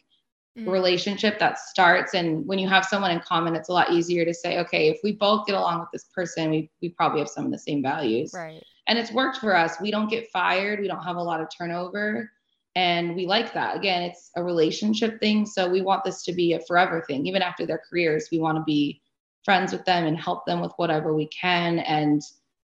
mm. 0.57 0.67
relationship 0.67 1.39
that 1.39 1.59
starts. 1.59 2.13
And 2.13 2.45
when 2.45 2.59
you 2.59 2.67
have 2.67 2.85
someone 2.85 3.11
in 3.11 3.19
common, 3.21 3.55
it's 3.55 3.69
a 3.69 3.73
lot 3.73 3.91
easier 3.91 4.25
to 4.25 4.33
say, 4.33 4.59
okay, 4.59 4.89
if 4.89 4.99
we 5.03 5.13
both 5.13 5.45
get 5.47 5.55
along 5.55 5.79
with 5.79 5.89
this 5.93 6.05
person, 6.13 6.51
we, 6.51 6.69
we 6.81 6.89
probably 6.89 7.19
have 7.19 7.29
some 7.29 7.45
of 7.45 7.51
the 7.51 7.59
same 7.59 7.81
values. 7.81 8.31
Right. 8.33 8.63
And 8.87 8.99
it's 8.99 9.13
worked 9.13 9.37
for 9.37 9.55
us. 9.55 9.79
We 9.79 9.91
don't 9.91 10.09
get 10.09 10.29
fired. 10.31 10.79
We 10.79 10.87
don't 10.87 11.03
have 11.03 11.15
a 11.15 11.23
lot 11.23 11.39
of 11.39 11.47
turnover. 11.57 12.29
And 12.75 13.15
we 13.15 13.25
like 13.25 13.53
that. 13.53 13.77
Again, 13.77 14.01
it's 14.01 14.31
a 14.35 14.43
relationship 14.43 15.19
thing. 15.19 15.45
So 15.45 15.69
we 15.69 15.81
want 15.81 16.03
this 16.03 16.23
to 16.23 16.33
be 16.33 16.53
a 16.53 16.59
forever 16.59 17.03
thing. 17.07 17.25
Even 17.27 17.41
after 17.41 17.65
their 17.65 17.81
careers, 17.89 18.29
we 18.31 18.39
want 18.39 18.57
to 18.57 18.63
be 18.63 18.99
friends 19.45 19.71
with 19.71 19.85
them 19.85 20.05
and 20.05 20.17
help 20.17 20.45
them 20.45 20.59
with 20.59 20.71
whatever 20.77 21.13
we 21.13 21.27
can. 21.27 21.79
And 21.79 22.21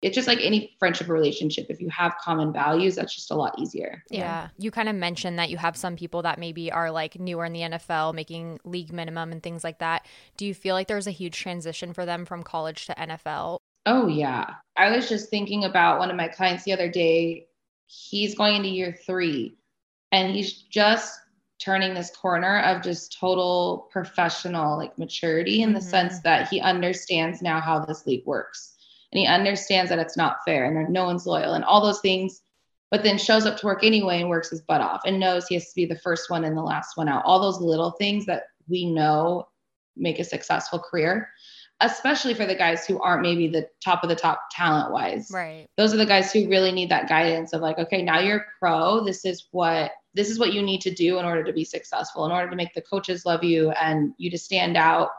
it's 0.06 0.14
just 0.14 0.28
like 0.28 0.38
any 0.40 0.76
friendship 0.78 1.08
relationship 1.08 1.66
if 1.68 1.80
you 1.80 1.88
have 1.88 2.14
common 2.22 2.52
values 2.52 2.94
that's 2.94 3.12
just 3.12 3.32
a 3.32 3.34
lot 3.34 3.58
easier. 3.58 4.04
Yeah, 4.08 4.18
yeah. 4.20 4.48
you 4.56 4.70
kind 4.70 4.88
of 4.88 4.94
mentioned 4.94 5.36
that 5.40 5.50
you 5.50 5.56
have 5.56 5.76
some 5.76 5.96
people 5.96 6.22
that 6.22 6.38
maybe 6.38 6.70
are 6.70 6.92
like 6.92 7.18
newer 7.18 7.44
in 7.44 7.52
the 7.52 7.62
nfl 7.62 8.14
making 8.14 8.60
league 8.64 8.92
minimum 8.92 9.32
and 9.32 9.42
things 9.42 9.64
like 9.64 9.80
that. 9.80 10.06
Do 10.36 10.46
you 10.46 10.54
feel 10.54 10.76
like 10.76 10.86
there's 10.86 11.08
a 11.08 11.10
huge 11.10 11.36
transition 11.36 11.92
for 11.92 12.06
them 12.06 12.24
from 12.24 12.44
college 12.44 12.86
to 12.86 12.94
nfl 12.94 13.58
oh 13.84 14.06
yeah. 14.06 14.54
I 14.76 14.94
was 14.94 15.08
just 15.08 15.28
thinking 15.28 15.64
about 15.64 15.98
one 15.98 16.10
of 16.10 16.16
my 16.16 16.28
clients 16.28 16.62
the 16.62 16.72
other 16.72 16.88
day. 16.88 17.48
He's 17.86 18.36
going 18.36 18.54
into 18.54 18.68
year 18.68 18.96
three 19.04 19.56
and 20.12 20.32
he's 20.32 20.52
just 20.52 21.18
turning 21.58 21.94
this 21.94 22.14
corner 22.14 22.60
of 22.60 22.80
just 22.80 23.18
total 23.18 23.88
professional 23.90 24.76
like 24.76 24.96
maturity 24.98 25.62
in 25.62 25.70
mm-hmm. 25.70 25.78
the 25.78 25.82
sense 25.84 26.20
that 26.20 26.48
he 26.48 26.60
understands 26.60 27.42
now 27.42 27.60
how 27.60 27.80
this 27.80 28.06
league 28.06 28.24
works 28.24 28.75
and 29.12 29.18
he 29.18 29.26
understands 29.26 29.90
that 29.90 29.98
it's 29.98 30.16
not 30.16 30.38
fair 30.44 30.64
and 30.64 30.92
no 30.92 31.04
one's 31.04 31.26
loyal 31.26 31.54
and 31.54 31.64
all 31.64 31.84
those 31.84 32.00
things 32.00 32.42
but 32.90 33.02
then 33.02 33.18
shows 33.18 33.46
up 33.46 33.56
to 33.58 33.66
work 33.66 33.82
anyway 33.82 34.20
and 34.20 34.28
works 34.28 34.50
his 34.50 34.62
butt 34.62 34.80
off 34.80 35.00
and 35.04 35.18
knows 35.18 35.46
he 35.46 35.54
has 35.54 35.68
to 35.68 35.74
be 35.74 35.86
the 35.86 35.98
first 35.98 36.30
one 36.30 36.44
and 36.44 36.56
the 36.56 36.62
last 36.62 36.96
one 36.96 37.08
out. 37.08 37.24
All 37.24 37.40
those 37.40 37.60
little 37.60 37.90
things 37.92 38.26
that 38.26 38.44
we 38.68 38.86
know 38.86 39.48
make 39.96 40.18
a 40.18 40.24
successful 40.24 40.78
career 40.78 41.28
especially 41.82 42.32
for 42.32 42.46
the 42.46 42.54
guys 42.54 42.86
who 42.86 42.98
aren't 43.00 43.22
maybe 43.22 43.48
the 43.48 43.68
top 43.84 44.02
of 44.02 44.08
the 44.08 44.16
top 44.16 44.40
talent 44.50 44.92
wise. 44.92 45.30
Right. 45.30 45.66
Those 45.76 45.92
are 45.92 45.98
the 45.98 46.06
guys 46.06 46.32
who 46.32 46.48
really 46.48 46.72
need 46.72 46.90
that 46.90 47.08
guidance 47.08 47.52
of 47.52 47.60
like 47.60 47.78
okay 47.78 48.02
now 48.02 48.20
you're 48.20 48.38
a 48.38 48.44
pro. 48.58 49.04
This 49.04 49.24
is 49.24 49.48
what 49.50 49.92
this 50.14 50.30
is 50.30 50.38
what 50.38 50.54
you 50.54 50.62
need 50.62 50.80
to 50.82 50.94
do 50.94 51.18
in 51.18 51.26
order 51.26 51.44
to 51.44 51.52
be 51.52 51.64
successful 51.64 52.24
in 52.24 52.32
order 52.32 52.48
to 52.48 52.56
make 52.56 52.72
the 52.72 52.80
coaches 52.80 53.26
love 53.26 53.44
you 53.44 53.70
and 53.72 54.14
you 54.16 54.30
to 54.30 54.38
stand 54.38 54.76
out 54.76 55.10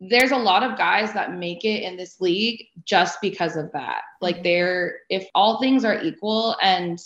there's 0.00 0.30
a 0.30 0.36
lot 0.36 0.62
of 0.62 0.78
guys 0.78 1.12
that 1.12 1.34
make 1.34 1.64
it 1.64 1.82
in 1.82 1.96
this 1.96 2.20
league 2.20 2.66
just 2.84 3.20
because 3.20 3.56
of 3.56 3.72
that. 3.72 4.02
Like 4.20 4.36
mm-hmm. 4.36 4.44
they're 4.44 5.00
if 5.08 5.28
all 5.34 5.60
things 5.60 5.84
are 5.84 6.00
equal 6.00 6.56
and 6.62 6.98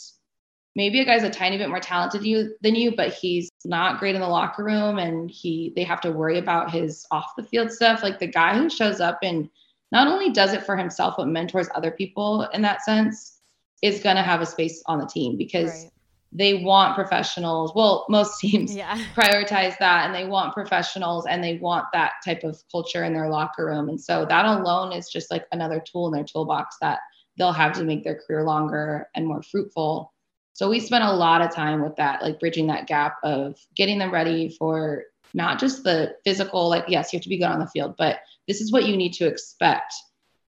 maybe 0.74 1.00
a 1.00 1.04
guy's 1.04 1.22
a 1.22 1.30
tiny 1.30 1.58
bit 1.58 1.68
more 1.68 1.80
talented 1.80 2.24
you 2.24 2.54
than 2.60 2.74
you, 2.74 2.94
but 2.94 3.12
he's 3.12 3.50
not 3.64 3.98
great 3.98 4.14
in 4.14 4.20
the 4.20 4.28
locker 4.28 4.64
room 4.64 4.98
and 4.98 5.30
he 5.30 5.72
they 5.74 5.84
have 5.84 6.00
to 6.02 6.12
worry 6.12 6.38
about 6.38 6.70
his 6.70 7.06
off 7.10 7.32
the 7.36 7.44
field 7.44 7.70
stuff. 7.72 8.02
Like 8.02 8.18
the 8.18 8.26
guy 8.26 8.56
who 8.56 8.68
shows 8.68 9.00
up 9.00 9.18
and 9.22 9.48
not 9.90 10.08
only 10.08 10.30
does 10.30 10.52
it 10.52 10.64
for 10.64 10.76
himself 10.76 11.14
but 11.16 11.28
mentors 11.28 11.68
other 11.74 11.90
people 11.90 12.42
in 12.52 12.62
that 12.62 12.82
sense 12.82 13.38
is 13.82 14.02
going 14.02 14.16
to 14.16 14.22
have 14.22 14.40
a 14.40 14.46
space 14.46 14.82
on 14.86 14.98
the 14.98 15.06
team 15.06 15.36
because 15.36 15.84
right 15.84 15.92
they 16.32 16.54
want 16.54 16.94
professionals. 16.94 17.72
Well, 17.74 18.06
most 18.08 18.38
teams 18.40 18.74
yeah. 18.74 18.98
prioritize 19.14 19.76
that 19.78 20.06
and 20.06 20.14
they 20.14 20.24
want 20.24 20.54
professionals 20.54 21.26
and 21.26 21.44
they 21.44 21.58
want 21.58 21.86
that 21.92 22.14
type 22.24 22.42
of 22.42 22.60
culture 22.70 23.04
in 23.04 23.12
their 23.12 23.28
locker 23.28 23.66
room. 23.66 23.88
And 23.88 24.00
so 24.00 24.24
that 24.28 24.44
alone 24.44 24.92
is 24.92 25.10
just 25.10 25.30
like 25.30 25.46
another 25.52 25.82
tool 25.84 26.06
in 26.08 26.14
their 26.14 26.24
toolbox 26.24 26.76
that 26.80 27.00
they'll 27.38 27.52
have 27.52 27.72
to 27.74 27.84
make 27.84 28.04
their 28.04 28.20
career 28.26 28.44
longer 28.44 29.08
and 29.14 29.26
more 29.26 29.42
fruitful. 29.42 30.12
So 30.54 30.68
we 30.68 30.80
spent 30.80 31.04
a 31.04 31.12
lot 31.12 31.40
of 31.40 31.54
time 31.54 31.82
with 31.82 31.96
that, 31.96 32.22
like 32.22 32.40
bridging 32.40 32.66
that 32.66 32.86
gap 32.86 33.16
of 33.22 33.56
getting 33.74 33.98
them 33.98 34.12
ready 34.12 34.54
for 34.58 35.04
not 35.34 35.58
just 35.58 35.82
the 35.82 36.14
physical, 36.24 36.68
like, 36.68 36.84
yes, 36.88 37.12
you 37.12 37.16
have 37.16 37.22
to 37.22 37.30
be 37.30 37.38
good 37.38 37.46
on 37.46 37.58
the 37.58 37.66
field, 37.68 37.94
but 37.96 38.18
this 38.48 38.60
is 38.60 38.70
what 38.70 38.84
you 38.84 38.96
need 38.96 39.14
to 39.14 39.26
expect 39.26 39.94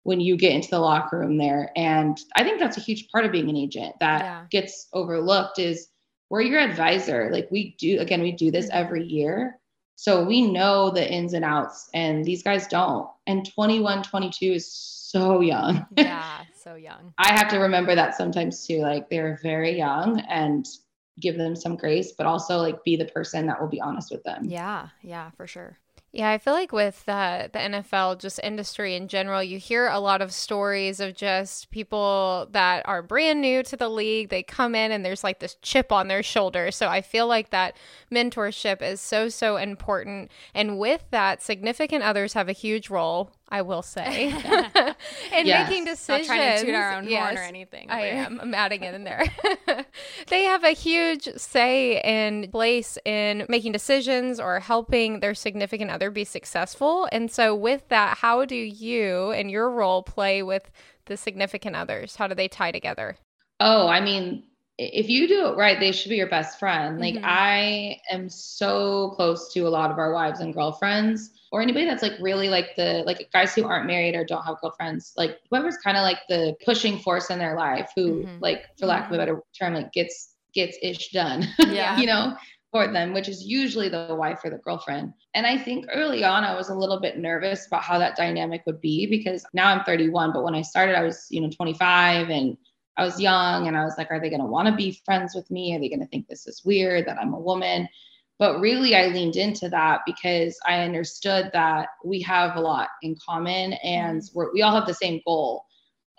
when 0.05 0.21
you 0.21 0.37
get 0.37 0.53
into 0.53 0.71
the 0.71 0.79
locker 0.79 1.19
room 1.19 1.37
there. 1.37 1.71
And 1.77 2.19
I 2.37 2.45
think 2.45 2.61
that's 2.61 2.77
a 2.77 2.81
huge 2.81 3.09
part 3.11 3.25
of 3.25 3.33
being 3.33 3.51
an 3.51 3.57
agent 3.57 3.97
that 4.01 4.21
yeah. 4.21 4.45
gets 4.51 4.87
overlooked 4.93 5.59
is 5.59 5.89
we're 6.31 6.43
your 6.43 6.61
advisor. 6.61 7.31
Like 7.33 7.49
we 7.51 7.75
do, 7.79 7.99
again, 8.01 8.23
we 8.23 8.33
do 8.33 8.51
this 8.51 8.67
mm-hmm. 8.67 8.79
every 8.79 9.05
year. 9.05 9.59
So 9.97 10.25
we 10.25 10.43
know 10.51 10.91
the 10.91 11.11
ins 11.11 11.35
and 11.35 11.45
outs 11.45 11.89
and 11.95 12.25
these 12.25 12.43
guys 12.43 12.67
don't. 12.67 13.09
And 13.27 13.51
21, 13.55 14.03
22 14.03 14.47
is 14.47 14.73
so 14.73 15.41
young. 15.41 15.87
yeah, 15.97 16.41
so 16.63 16.75
young. 16.75 17.15
I 17.19 17.33
have 17.33 17.49
to 17.49 17.59
remember 17.59 17.95
that 17.95 18.17
sometimes 18.17 18.67
too. 18.67 18.81
Like 18.81 19.09
they're 19.09 19.39
very 19.43 19.77
young 19.77 20.21
and 20.29 20.67
give 21.21 21.39
them 21.39 21.57
some 21.57 21.77
grace, 21.77 22.13
but 22.13 22.27
also 22.27 22.59
like 22.59 22.83
be 22.85 22.97
the 22.97 23.05
person 23.07 23.47
that 23.47 23.61
will 23.61 23.69
be 23.69 23.81
honest 23.81 24.11
with 24.11 24.23
them. 24.25 24.45
Yeah, 24.45 24.89
yeah, 25.03 25.31
for 25.31 25.47
sure. 25.47 25.79
Yeah, 26.15 26.31
I 26.31 26.39
feel 26.39 26.53
like 26.53 26.71
with 26.71 27.03
uh, 27.09 27.49
the 27.53 27.59
NFL, 27.59 28.21
just 28.21 28.39
industry 28.45 28.95
in 28.95 29.09
general, 29.09 29.43
you 29.43 29.59
hear 29.59 29.89
a 29.89 29.99
lot 29.99 30.23
of 30.23 30.33
stories 30.33 31.01
of 31.01 31.17
just 31.17 31.73
people 31.73 32.47
that 32.53 32.87
are 32.87 33.03
brand 33.03 33.41
new 33.41 33.65
to 33.65 33.77
the 33.77 33.89
league. 33.89 34.29
They 34.29 34.45
come 34.45 34.77
in 34.77 34.93
and 34.93 35.05
there's 35.05 35.25
like 35.25 35.41
this 35.41 35.57
chip 35.61 35.91
on 35.91 36.07
their 36.07 36.23
shoulder. 36.23 36.71
So 36.71 36.87
I 36.87 37.01
feel 37.01 37.27
like 37.27 37.51
that 37.51 37.77
mentorship 38.13 38.81
is 38.81 39.01
so, 39.01 39.29
so 39.29 39.57
important. 39.57 40.31
And 40.55 40.79
with 40.79 41.03
that, 41.11 41.43
significant 41.43 42.05
others 42.05 42.35
have 42.35 42.49
a 42.49 42.53
huge 42.53 42.91
role 42.91 43.33
I 43.49 43.63
will 43.63 43.83
say, 43.83 44.29
and 45.33 45.47
yes. 45.47 45.69
making 45.69 45.85
decisions. 45.85 46.29
Not 46.29 46.35
trying 46.35 46.59
to 46.59 46.65
toot 46.65 46.75
our 46.75 46.95
own 46.95 47.09
yes, 47.09 47.23
horn 47.23 47.37
or 47.37 47.43
anything. 47.43 47.91
I 47.91 48.07
am. 48.09 48.41
I'm 48.41 48.55
adding 48.55 48.83
it 48.83 48.95
in 48.95 49.05
there. 49.05 49.25
they 50.29 50.45
have 50.45 50.65
a 50.65 50.71
huge 50.71 51.29
say 51.37 52.01
and 52.01 52.51
place 52.51 52.97
in 53.05 53.45
making 53.49 53.73
decisions 53.73 54.41
or 54.41 54.61
helping 54.61 55.21
their 55.21 55.35
significant 55.35 55.91
other 55.91 56.11
be 56.11 56.25
successful. 56.25 57.07
And 57.13 57.31
so, 57.31 57.55
with 57.55 57.89
that, 57.89 58.19
how 58.19 58.45
do 58.45 58.57
you 58.57 59.31
and 59.33 59.51
your 59.51 59.71
role 59.71 60.03
play 60.03 60.43
with 60.43 60.71
the 61.07 61.17
significant 61.17 61.77
others? 61.77 62.17
How 62.17 62.27
do 62.27 62.35
they 62.35 62.49
tie 62.49 62.73
together? 62.73 63.17
Oh, 63.61 63.87
I 63.89 64.01
mean, 64.01 64.43
if 64.79 65.09
you 65.09 65.29
do 65.29 65.47
it 65.47 65.57
right, 65.57 65.79
they 65.79 65.93
should 65.93 66.09
be 66.09 66.17
your 66.17 66.29
best 66.29 66.59
friend. 66.59 67.01
Like 67.01 67.15
mm-hmm. 67.15 67.25
I 67.25 68.01
am 68.11 68.29
so 68.29 69.11
close 69.11 69.53
to 69.53 69.61
a 69.61 69.69
lot 69.69 69.91
of 69.91 69.99
our 69.99 70.13
wives 70.13 70.41
and 70.41 70.53
girlfriends 70.53 71.31
or 71.53 71.63
anybody 71.63 71.85
that's 71.85 72.03
like 72.03 72.15
really 72.21 72.49
like 72.49 72.75
the 72.77 73.05
like 73.07 73.29
guys 73.33 73.55
who 73.55 73.65
aren't 73.65 73.87
married 73.87 74.17
or 74.17 74.25
don't 74.25 74.43
have 74.43 74.61
girlfriends, 74.61 75.13
like 75.17 75.39
whoever's 75.51 75.77
kind 75.79 75.97
of 75.97 76.03
like 76.03 76.19
the 76.29 76.57
pushing 76.65 76.99
force 76.99 77.31
in 77.31 77.39
their 77.39 77.57
life 77.57 77.93
who 77.95 78.25
mm-hmm. 78.25 78.39
like 78.41 78.65
for 78.77 78.87
lack 78.87 79.07
of 79.07 79.13
a 79.13 79.19
better 79.19 79.41
term 79.57 79.75
like 79.75 79.93
gets 79.93 80.35
gets 80.55 80.77
ish 80.83 81.11
done. 81.11 81.47
Yeah. 81.59 81.99
you 81.99 82.07
know, 82.07 82.37
for 82.73 82.89
them, 82.93 83.13
which 83.13 83.29
is 83.29 83.45
usually 83.45 83.89
the 83.89 84.17
wife 84.19 84.41
or 84.43 84.51
the 84.51 84.59
girlfriend. 84.59 85.13
And 85.35 85.47
I 85.47 85.57
think 85.57 85.87
early 85.95 86.25
on 86.25 86.43
I 86.43 86.57
was 86.57 86.71
a 86.71 86.75
little 86.75 86.99
bit 86.99 87.19
nervous 87.19 87.69
about 87.69 87.85
how 87.85 88.01
that 88.01 88.17
dynamic 88.17 88.63
would 88.67 88.81
be 88.81 89.07
because 89.07 89.47
now 89.55 89.69
I'm 89.69 89.85
31, 89.85 90.33
but 90.33 90.43
when 90.43 90.57
I 90.57 90.63
started 90.63 90.99
I 90.99 91.05
was, 91.05 91.29
you 91.31 91.41
know, 91.41 91.49
25 91.49 92.31
and 92.31 92.57
I 92.97 93.05
was 93.05 93.21
young 93.21 93.67
and 93.67 93.77
I 93.77 93.85
was 93.85 93.95
like, 93.99 94.11
are 94.11 94.21
they 94.21 94.31
going 94.31 94.41
to 94.41 94.47
want 94.47 94.69
to 94.69 94.75
be 94.75 95.01
friends 95.05 95.35
with 95.35 95.51
me? 95.51 95.75
Are 95.75 95.81
they 95.81 95.89
going 95.89 96.01
to 96.01 96.07
think 96.07 96.29
this 96.29 96.47
is 96.47 96.65
weird 96.65 97.07
that 97.07 97.19
I'm 97.19 97.35
a 97.35 97.41
woman? 97.41 97.89
But 98.39 98.61
really, 98.61 98.97
I 98.97 99.07
leaned 99.07 99.37
into 99.37 99.69
that 99.69 100.01
because 100.07 100.59
I 100.67 100.81
understood 100.81 101.51
that 101.53 101.89
we 102.05 102.21
have 102.23 102.57
a 102.57 102.61
lot 102.61 102.89
in 103.03 103.17
common 103.25 103.75
and 103.75 104.21
mm-hmm. 104.21 104.45
we 104.53 104.63
all 104.63 104.75
have 104.75 104.87
the 104.87 104.95
same 104.95 105.21
goal. 105.25 105.65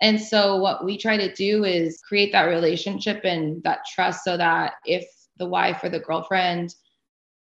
And 0.00 0.20
so, 0.20 0.56
what 0.56 0.84
we 0.84 0.98
try 0.98 1.16
to 1.16 1.32
do 1.34 1.64
is 1.64 2.02
create 2.06 2.32
that 2.32 2.44
relationship 2.44 3.22
and 3.24 3.62
that 3.64 3.80
trust 3.94 4.24
so 4.24 4.36
that 4.36 4.74
if 4.84 5.06
the 5.38 5.48
wife 5.48 5.82
or 5.82 5.88
the 5.88 6.00
girlfriend 6.00 6.74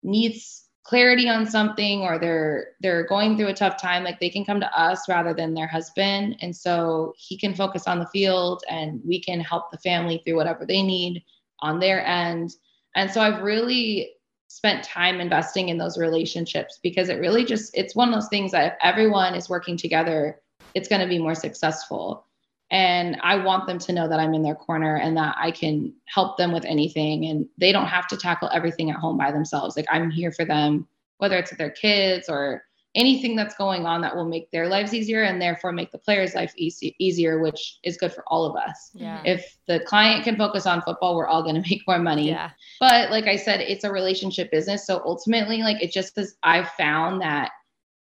needs 0.03 0.66
clarity 0.87 1.27
on 1.27 1.45
something 1.45 2.01
or 2.01 2.17
they're 2.17 2.69
they're 2.79 3.05
going 3.05 3.35
through 3.35 3.47
a 3.47 3.53
tough 3.53 3.79
time 3.79 4.05
like 4.05 4.19
they 4.21 4.29
can 4.29 4.45
come 4.45 4.61
to 4.61 4.79
us 4.79 5.09
rather 5.09 5.33
than 5.33 5.53
their 5.53 5.67
husband. 5.67 6.37
And 6.41 6.55
so 6.55 7.13
he 7.17 7.37
can 7.37 7.53
focus 7.53 7.87
on 7.87 7.99
the 7.99 8.07
field 8.07 8.63
and 8.69 9.01
we 9.05 9.21
can 9.21 9.41
help 9.41 9.69
the 9.69 9.77
family 9.79 10.21
through 10.23 10.37
whatever 10.37 10.65
they 10.65 10.81
need 10.81 11.23
on 11.59 11.79
their 11.79 12.05
end. 12.05 12.55
And 12.95 13.11
so 13.11 13.21
i've 13.21 13.43
really 13.43 14.13
spent 14.47 14.83
time 14.83 15.19
investing 15.19 15.69
in 15.69 15.77
those 15.77 15.97
relationships 15.97 16.79
because 16.81 17.09
it 17.09 17.19
really 17.19 17.43
just 17.43 17.75
it's 17.75 17.95
one 17.95 18.07
of 18.07 18.13
those 18.13 18.29
things 18.29 18.51
that 18.53 18.73
if 18.73 18.73
everyone 18.81 19.35
is 19.35 19.49
working 19.49 19.75
together 19.75 20.39
it's 20.73 20.87
going 20.87 21.01
to 21.01 21.07
be 21.07 21.19
more 21.19 21.35
successful 21.35 22.26
and 22.69 23.17
I 23.21 23.37
want 23.37 23.65
them 23.65 23.79
to 23.79 23.93
know 23.93 24.07
that 24.09 24.19
I'm 24.19 24.33
in 24.33 24.43
their 24.43 24.55
corner 24.55 24.97
and 24.97 25.15
that 25.15 25.35
I 25.37 25.51
can 25.51 25.93
help 26.05 26.37
them 26.37 26.51
with 26.51 26.65
anything. 26.65 27.25
And 27.25 27.47
they 27.57 27.71
don't 27.71 27.87
have 27.87 28.07
to 28.07 28.17
tackle 28.17 28.49
everything 28.53 28.89
at 28.91 28.97
home 28.97 29.17
by 29.17 29.31
themselves. 29.31 29.77
Like 29.77 29.85
I'm 29.89 30.11
here 30.11 30.31
for 30.31 30.43
them, 30.43 30.87
whether 31.17 31.37
it's 31.37 31.51
with 31.51 31.59
their 31.59 31.71
kids 31.71 32.27
or 32.27 32.63
anything 32.95 33.35
that's 33.35 33.55
going 33.55 33.85
on 33.85 34.01
that 34.01 34.15
will 34.15 34.25
make 34.25 34.49
their 34.51 34.67
lives 34.67 34.93
easier 34.93 35.23
and 35.23 35.41
therefore 35.41 35.71
make 35.71 35.91
the 35.91 35.97
player's 35.97 36.33
life 36.33 36.51
easy, 36.57 36.95
easier, 36.99 37.39
which 37.39 37.77
is 37.83 37.95
good 37.95 38.11
for 38.11 38.23
all 38.27 38.45
of 38.45 38.55
us. 38.57 38.91
Yeah. 38.93 39.21
If 39.23 39.57
the 39.67 39.79
client 39.81 40.23
can 40.23 40.35
focus 40.35 40.65
on 40.65 40.81
football, 40.81 41.15
we're 41.15 41.27
all 41.27 41.43
going 41.43 41.55
to 41.61 41.69
make 41.69 41.83
more 41.87 41.99
money. 41.99 42.29
Yeah. 42.29 42.49
But 42.81 43.11
like 43.11 43.27
I 43.27 43.37
said, 43.37 43.61
it's 43.61 43.85
a 43.85 43.91
relationship 43.91 44.51
business. 44.51 44.85
So 44.85 45.01
ultimately, 45.05 45.61
like 45.61 45.81
it 45.81 45.91
just 45.91 46.17
is, 46.17 46.35
I've 46.43 46.69
found 46.71 47.21
that 47.21 47.51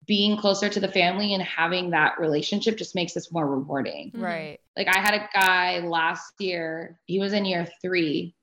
being 0.06 0.36
closer 0.36 0.68
to 0.68 0.80
the 0.80 0.90
family 0.90 1.34
and 1.34 1.42
having 1.42 1.90
that 1.90 2.18
relationship 2.18 2.76
just 2.76 2.94
makes 2.94 3.14
this 3.14 3.32
more 3.32 3.46
rewarding. 3.46 4.10
Mm-hmm. 4.10 4.24
Right. 4.24 4.60
Like 4.76 4.88
I 4.88 5.00
had 5.00 5.14
a 5.14 5.28
guy 5.32 5.78
last 5.80 6.32
year, 6.38 6.98
he 7.06 7.18
was 7.18 7.32
in 7.32 7.44
year 7.44 7.66
three, 7.80 8.34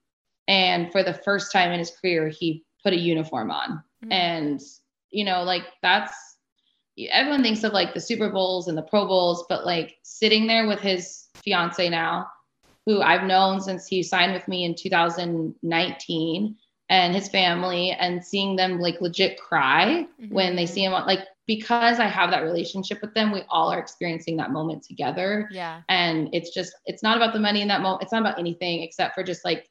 and 0.47 0.91
for 0.91 1.03
the 1.03 1.13
first 1.13 1.51
time 1.51 1.71
in 1.71 1.79
his 1.79 1.91
career, 1.91 2.29
he 2.29 2.63
put 2.83 2.93
a 2.93 2.99
uniform 2.99 3.51
on. 3.51 3.83
Mm-hmm. 4.03 4.11
And, 4.11 4.61
you 5.09 5.25
know, 5.25 5.43
like 5.43 5.63
that's 5.81 6.13
everyone 7.09 7.43
thinks 7.43 7.63
of 7.63 7.73
like 7.73 7.93
the 7.93 7.99
Super 7.99 8.29
Bowls 8.29 8.67
and 8.67 8.77
the 8.77 8.83
Pro 8.83 9.07
Bowls, 9.07 9.45
but 9.49 9.65
like 9.65 9.97
sitting 10.03 10.47
there 10.47 10.67
with 10.67 10.79
his 10.79 11.27
fiance 11.35 11.87
now, 11.89 12.27
who 12.85 13.01
I've 13.01 13.23
known 13.23 13.61
since 13.61 13.87
he 13.87 14.03
signed 14.03 14.33
with 14.33 14.47
me 14.47 14.65
in 14.65 14.75
2019 14.75 16.55
and 16.89 17.15
his 17.15 17.29
family 17.29 17.91
and 17.91 18.23
seeing 18.23 18.55
them 18.55 18.79
like 18.79 18.99
legit 18.99 19.39
cry 19.39 20.05
mm-hmm. 20.21 20.33
when 20.33 20.55
they 20.55 20.65
see 20.65 20.83
him 20.83 20.91
like 20.91 21.21
because 21.51 21.99
I 21.99 22.05
have 22.05 22.31
that 22.31 22.43
relationship 22.43 23.01
with 23.01 23.13
them, 23.13 23.33
we 23.33 23.43
all 23.49 23.73
are 23.73 23.77
experiencing 23.77 24.37
that 24.37 24.51
moment 24.51 24.83
together. 24.83 25.49
Yeah. 25.51 25.81
And 25.89 26.29
it's 26.31 26.53
just, 26.53 26.73
it's 26.85 27.03
not 27.03 27.17
about 27.17 27.33
the 27.33 27.41
money 27.41 27.61
in 27.61 27.67
that 27.67 27.81
moment. 27.81 28.03
It's 28.03 28.13
not 28.13 28.21
about 28.21 28.39
anything 28.39 28.83
except 28.83 29.15
for 29.15 29.21
just 29.21 29.43
like 29.43 29.69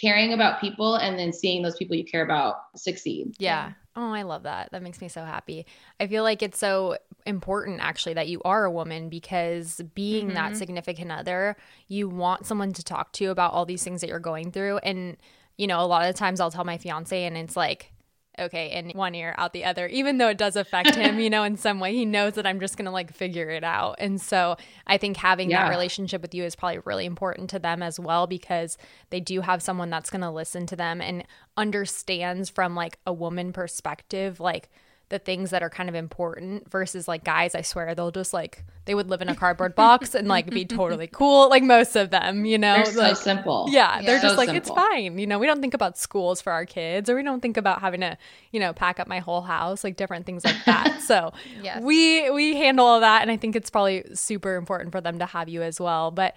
caring 0.00 0.32
about 0.32 0.62
people 0.62 0.94
and 0.94 1.18
then 1.18 1.30
seeing 1.30 1.60
those 1.62 1.76
people 1.76 1.94
you 1.94 2.06
care 2.06 2.22
about 2.22 2.56
succeed. 2.74 3.34
Yeah. 3.38 3.72
Oh, 3.96 4.14
I 4.14 4.22
love 4.22 4.44
that. 4.44 4.72
That 4.72 4.82
makes 4.82 5.02
me 5.02 5.08
so 5.08 5.26
happy. 5.26 5.66
I 6.00 6.06
feel 6.06 6.22
like 6.22 6.42
it's 6.42 6.58
so 6.58 6.96
important 7.26 7.80
actually 7.82 8.14
that 8.14 8.28
you 8.28 8.40
are 8.46 8.64
a 8.64 8.70
woman 8.70 9.10
because 9.10 9.82
being 9.94 10.28
mm-hmm. 10.28 10.36
that 10.36 10.56
significant 10.56 11.12
other, 11.12 11.54
you 11.86 12.08
want 12.08 12.46
someone 12.46 12.72
to 12.72 12.82
talk 12.82 13.12
to 13.12 13.26
about 13.26 13.52
all 13.52 13.66
these 13.66 13.84
things 13.84 14.00
that 14.00 14.08
you're 14.08 14.20
going 14.20 14.52
through. 14.52 14.78
And, 14.78 15.18
you 15.58 15.66
know, 15.66 15.80
a 15.80 15.86
lot 15.86 16.08
of 16.08 16.14
times 16.14 16.40
I'll 16.40 16.50
tell 16.50 16.64
my 16.64 16.78
fiance 16.78 17.24
and 17.24 17.36
it's 17.36 17.58
like, 17.58 17.92
okay, 18.38 18.70
in 18.70 18.90
one 18.90 19.14
ear, 19.14 19.34
out 19.38 19.52
the 19.52 19.64
other, 19.64 19.86
even 19.88 20.18
though 20.18 20.28
it 20.28 20.38
does 20.38 20.56
affect 20.56 20.94
him, 20.94 21.18
you 21.18 21.30
know, 21.30 21.42
in 21.42 21.56
some 21.56 21.80
way. 21.80 21.94
He 21.94 22.04
knows 22.04 22.34
that 22.34 22.46
I'm 22.46 22.60
just 22.60 22.76
going 22.76 22.86
to 22.86 22.90
like 22.90 23.12
figure 23.12 23.50
it 23.50 23.64
out. 23.64 23.96
And 23.98 24.20
so 24.20 24.56
I 24.86 24.98
think 24.98 25.16
having 25.16 25.50
yeah. 25.50 25.64
that 25.64 25.70
relationship 25.70 26.22
with 26.22 26.34
you 26.34 26.44
is 26.44 26.56
probably 26.56 26.80
really 26.84 27.06
important 27.06 27.50
to 27.50 27.58
them 27.58 27.82
as 27.82 27.98
well 27.98 28.26
because 28.26 28.78
they 29.10 29.20
do 29.20 29.40
have 29.40 29.62
someone 29.62 29.90
that's 29.90 30.10
going 30.10 30.22
to 30.22 30.30
listen 30.30 30.66
to 30.66 30.76
them 30.76 31.00
and 31.00 31.24
understands 31.56 32.50
from 32.50 32.74
like 32.74 32.98
a 33.06 33.12
woman 33.12 33.52
perspective, 33.52 34.40
like, 34.40 34.68
the 35.10 35.18
things 35.18 35.50
that 35.50 35.62
are 35.62 35.70
kind 35.70 35.88
of 35.88 35.94
important 35.94 36.70
versus 36.70 37.08
like 37.08 37.24
guys 37.24 37.54
i 37.54 37.62
swear 37.62 37.94
they'll 37.94 38.10
just 38.10 38.32
like 38.32 38.64
they 38.84 38.94
would 38.94 39.08
live 39.08 39.22
in 39.22 39.28
a 39.28 39.34
cardboard 39.34 39.74
box 39.74 40.14
and 40.14 40.28
like 40.28 40.50
be 40.50 40.64
totally 40.66 41.06
cool 41.06 41.48
like 41.48 41.62
most 41.62 41.96
of 41.96 42.10
them 42.10 42.44
you 42.44 42.58
know 42.58 42.82
they're 42.84 42.94
like, 42.94 43.16
so 43.16 43.22
simple 43.22 43.66
yeah, 43.70 44.00
yeah. 44.00 44.06
they're 44.06 44.20
so 44.20 44.28
just 44.28 44.38
like 44.38 44.48
simple. 44.48 44.74
it's 44.74 44.82
fine 44.82 45.18
you 45.18 45.26
know 45.26 45.38
we 45.38 45.46
don't 45.46 45.60
think 45.60 45.74
about 45.74 45.96
schools 45.96 46.40
for 46.40 46.52
our 46.52 46.66
kids 46.66 47.08
or 47.08 47.16
we 47.16 47.22
don't 47.22 47.40
think 47.40 47.56
about 47.56 47.80
having 47.80 48.00
to 48.00 48.16
you 48.52 48.60
know 48.60 48.72
pack 48.72 49.00
up 49.00 49.08
my 49.08 49.18
whole 49.18 49.42
house 49.42 49.82
like 49.82 49.96
different 49.96 50.26
things 50.26 50.44
like 50.44 50.62
that 50.66 51.00
so 51.06 51.32
yes. 51.62 51.82
we 51.82 52.30
we 52.30 52.56
handle 52.56 52.86
all 52.86 53.00
that 53.00 53.22
and 53.22 53.30
i 53.30 53.36
think 53.36 53.56
it's 53.56 53.70
probably 53.70 54.04
super 54.14 54.56
important 54.56 54.92
for 54.92 55.00
them 55.00 55.18
to 55.18 55.26
have 55.26 55.48
you 55.48 55.62
as 55.62 55.80
well 55.80 56.10
but 56.10 56.36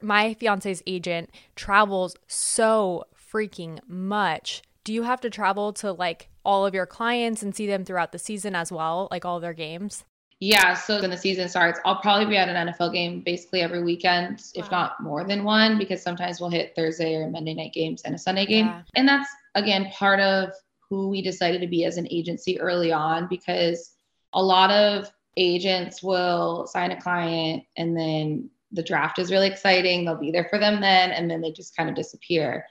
my 0.00 0.34
fiance's 0.34 0.82
agent 0.86 1.30
travels 1.56 2.16
so 2.26 3.04
freaking 3.32 3.78
much 3.88 4.62
do 4.84 4.92
you 4.92 5.02
have 5.02 5.20
to 5.20 5.28
travel 5.28 5.72
to 5.72 5.92
like 5.92 6.28
all 6.48 6.64
of 6.64 6.72
your 6.72 6.86
clients 6.86 7.42
and 7.42 7.54
see 7.54 7.66
them 7.66 7.84
throughout 7.84 8.10
the 8.10 8.18
season 8.18 8.54
as 8.54 8.72
well, 8.72 9.06
like 9.10 9.26
all 9.26 9.38
their 9.38 9.52
games? 9.52 10.06
Yeah, 10.40 10.72
so 10.72 10.98
when 10.98 11.10
the 11.10 11.16
season 11.16 11.46
starts, 11.46 11.78
I'll 11.84 12.00
probably 12.00 12.24
be 12.24 12.38
at 12.38 12.48
an 12.48 12.68
NFL 12.68 12.94
game 12.94 13.20
basically 13.20 13.60
every 13.60 13.82
weekend, 13.82 14.38
wow. 14.38 14.64
if 14.64 14.70
not 14.70 14.98
more 15.02 15.24
than 15.24 15.44
one, 15.44 15.76
because 15.76 16.00
sometimes 16.00 16.40
we'll 16.40 16.48
hit 16.48 16.72
Thursday 16.74 17.16
or 17.16 17.28
Monday 17.28 17.52
night 17.52 17.74
games 17.74 18.00
and 18.06 18.14
a 18.14 18.18
Sunday 18.18 18.46
game. 18.46 18.64
Yeah. 18.64 18.82
And 18.96 19.06
that's 19.06 19.28
again 19.56 19.90
part 19.92 20.20
of 20.20 20.52
who 20.88 21.10
we 21.10 21.20
decided 21.20 21.60
to 21.60 21.66
be 21.66 21.84
as 21.84 21.98
an 21.98 22.08
agency 22.10 22.58
early 22.58 22.92
on 22.92 23.28
because 23.28 23.92
a 24.32 24.42
lot 24.42 24.70
of 24.70 25.12
agents 25.36 26.02
will 26.02 26.66
sign 26.66 26.92
a 26.92 27.00
client 27.00 27.62
and 27.76 27.94
then 27.94 28.48
the 28.72 28.82
draft 28.82 29.18
is 29.18 29.30
really 29.30 29.48
exciting. 29.48 30.06
They'll 30.06 30.16
be 30.16 30.30
there 30.30 30.48
for 30.48 30.58
them 30.58 30.80
then, 30.80 31.10
and 31.10 31.30
then 31.30 31.42
they 31.42 31.52
just 31.52 31.76
kind 31.76 31.90
of 31.90 31.94
disappear. 31.94 32.64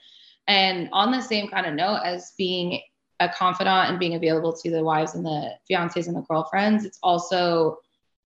And 0.48 0.88
on 0.92 1.12
the 1.12 1.20
same 1.20 1.48
kind 1.48 1.66
of 1.66 1.74
note 1.74 2.00
as 2.04 2.32
being 2.38 2.80
a 3.20 3.28
confidant 3.28 3.90
and 3.90 3.98
being 3.98 4.14
available 4.14 4.52
to 4.52 4.70
the 4.70 4.82
wives 4.82 5.14
and 5.14 5.24
the 5.24 5.52
fiancés 5.70 6.06
and 6.06 6.16
the 6.16 6.22
girlfriends, 6.22 6.84
it's 6.84 6.98
also 7.02 7.78